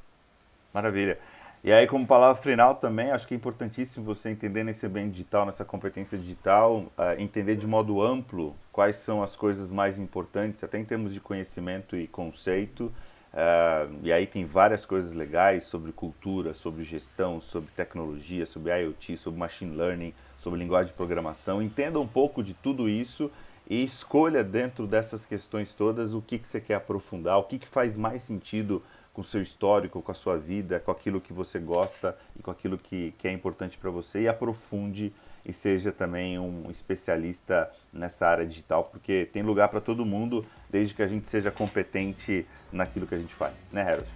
Maravilha. 0.73 1.19
E 1.61 1.73
aí, 1.73 1.85
como 1.85 2.07
palavra 2.07 2.41
final 2.41 2.75
também, 2.75 3.11
acho 3.11 3.27
que 3.27 3.33
é 3.33 3.37
importantíssimo 3.37 4.05
você 4.05 4.29
entender 4.29 4.63
nesse 4.63 4.87
bem 4.87 5.09
digital, 5.09 5.45
nessa 5.45 5.65
competência 5.65 6.17
digital, 6.17 6.77
uh, 6.77 7.19
entender 7.19 7.57
de 7.57 7.67
modo 7.67 8.01
amplo 8.01 8.55
quais 8.71 8.95
são 8.95 9.21
as 9.21 9.35
coisas 9.35 9.69
mais 9.69 9.99
importantes, 9.99 10.63
até 10.63 10.79
em 10.79 10.85
termos 10.85 11.13
de 11.13 11.19
conhecimento 11.19 11.97
e 11.97 12.07
conceito, 12.07 12.89
Uh, 13.35 13.99
e 14.01 14.13
aí 14.13 14.25
tem 14.25 14.45
várias 14.45 14.85
coisas 14.85 15.13
legais 15.13 15.65
sobre 15.65 15.91
cultura, 15.91 16.53
sobre 16.53 16.85
gestão, 16.85 17.41
sobre 17.41 17.69
tecnologia, 17.71 18.45
sobre 18.45 18.71
IoT, 18.71 19.17
sobre 19.17 19.37
machine 19.37 19.75
learning, 19.75 20.13
sobre 20.37 20.57
linguagem 20.57 20.87
de 20.87 20.93
programação. 20.93 21.61
Entenda 21.61 21.99
um 21.99 22.07
pouco 22.07 22.41
de 22.41 22.53
tudo 22.53 22.87
isso 22.87 23.29
e 23.69 23.83
escolha 23.83 24.41
dentro 24.41 24.87
dessas 24.87 25.25
questões 25.25 25.73
todas 25.73 26.13
o 26.13 26.21
que, 26.21 26.39
que 26.39 26.47
você 26.47 26.61
quer 26.61 26.75
aprofundar, 26.75 27.37
o 27.37 27.43
que, 27.43 27.59
que 27.59 27.67
faz 27.67 27.97
mais 27.97 28.21
sentido 28.21 28.81
com 29.11 29.19
o 29.19 29.23
seu 29.23 29.41
histórico, 29.41 30.01
com 30.01 30.11
a 30.11 30.15
sua 30.15 30.37
vida, 30.37 30.79
com 30.79 30.91
aquilo 30.91 31.19
que 31.19 31.33
você 31.33 31.59
gosta 31.59 32.17
e 32.39 32.43
com 32.43 32.51
aquilo 32.51 32.77
que, 32.77 33.13
que 33.17 33.27
é 33.27 33.31
importante 33.33 33.77
para 33.77 33.89
você 33.89 34.21
e 34.21 34.27
aprofunde 34.29 35.13
e 35.45 35.53
seja 35.53 35.91
também 35.91 36.39
um 36.39 36.69
especialista 36.71 37.71
nessa 37.93 38.27
área 38.27 38.45
digital, 38.45 38.83
porque 38.85 39.29
tem 39.31 39.43
lugar 39.43 39.69
para 39.69 39.79
todo 39.79 40.05
mundo, 40.05 40.45
desde 40.75 40.93
que 40.93 41.01
a 41.01 41.07
gente 41.07 41.25
seja 41.29 41.49
competente 41.49 42.45
naquilo 42.69 43.07
que 43.07 43.15
a 43.15 43.17
gente 43.17 43.33
faz, 43.33 43.53
né, 43.71 43.81
Harold? 43.81 44.09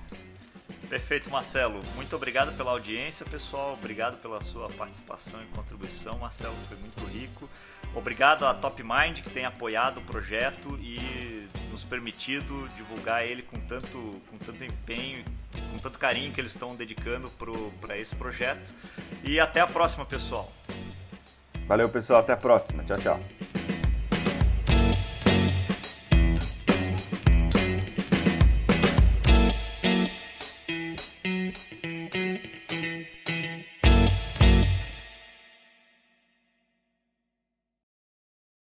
Perfeito, 0.89 1.29
Marcelo. 1.29 1.81
Muito 1.95 2.13
obrigado 2.13 2.55
pela 2.57 2.71
audiência, 2.71 3.25
pessoal. 3.25 3.75
Obrigado 3.75 4.17
pela 4.17 4.41
sua 4.41 4.67
participação 4.69 5.41
e 5.41 5.45
contribuição, 5.55 6.17
Marcelo. 6.17 6.55
Foi 6.67 6.75
muito 6.75 7.01
rico. 7.05 7.49
Obrigado 7.95 8.45
à 8.45 8.53
Top 8.53 8.83
Mind 8.83 9.21
que 9.21 9.29
tem 9.29 9.45
apoiado 9.45 9.99
o 9.99 10.01
projeto 10.01 10.77
e 10.81 11.47
nos 11.71 11.85
permitido 11.85 12.67
divulgar 12.75 13.25
ele 13.25 13.41
com 13.43 13.57
tanto, 13.61 14.21
com 14.29 14.37
tanto 14.37 14.61
empenho, 14.61 15.23
com 15.71 15.79
tanto 15.79 15.97
carinho 15.97 16.33
que 16.33 16.41
eles 16.41 16.51
estão 16.51 16.75
dedicando 16.75 17.31
para 17.79 17.97
esse 17.97 18.13
projeto. 18.17 18.73
E 19.23 19.39
até 19.39 19.61
a 19.61 19.67
próxima, 19.67 20.05
pessoal. 20.05 20.51
Valeu, 21.67 21.87
pessoal. 21.87 22.19
Até 22.19 22.33
a 22.33 22.37
próxima. 22.37 22.83
Tchau, 22.83 22.97
tchau. 22.97 23.78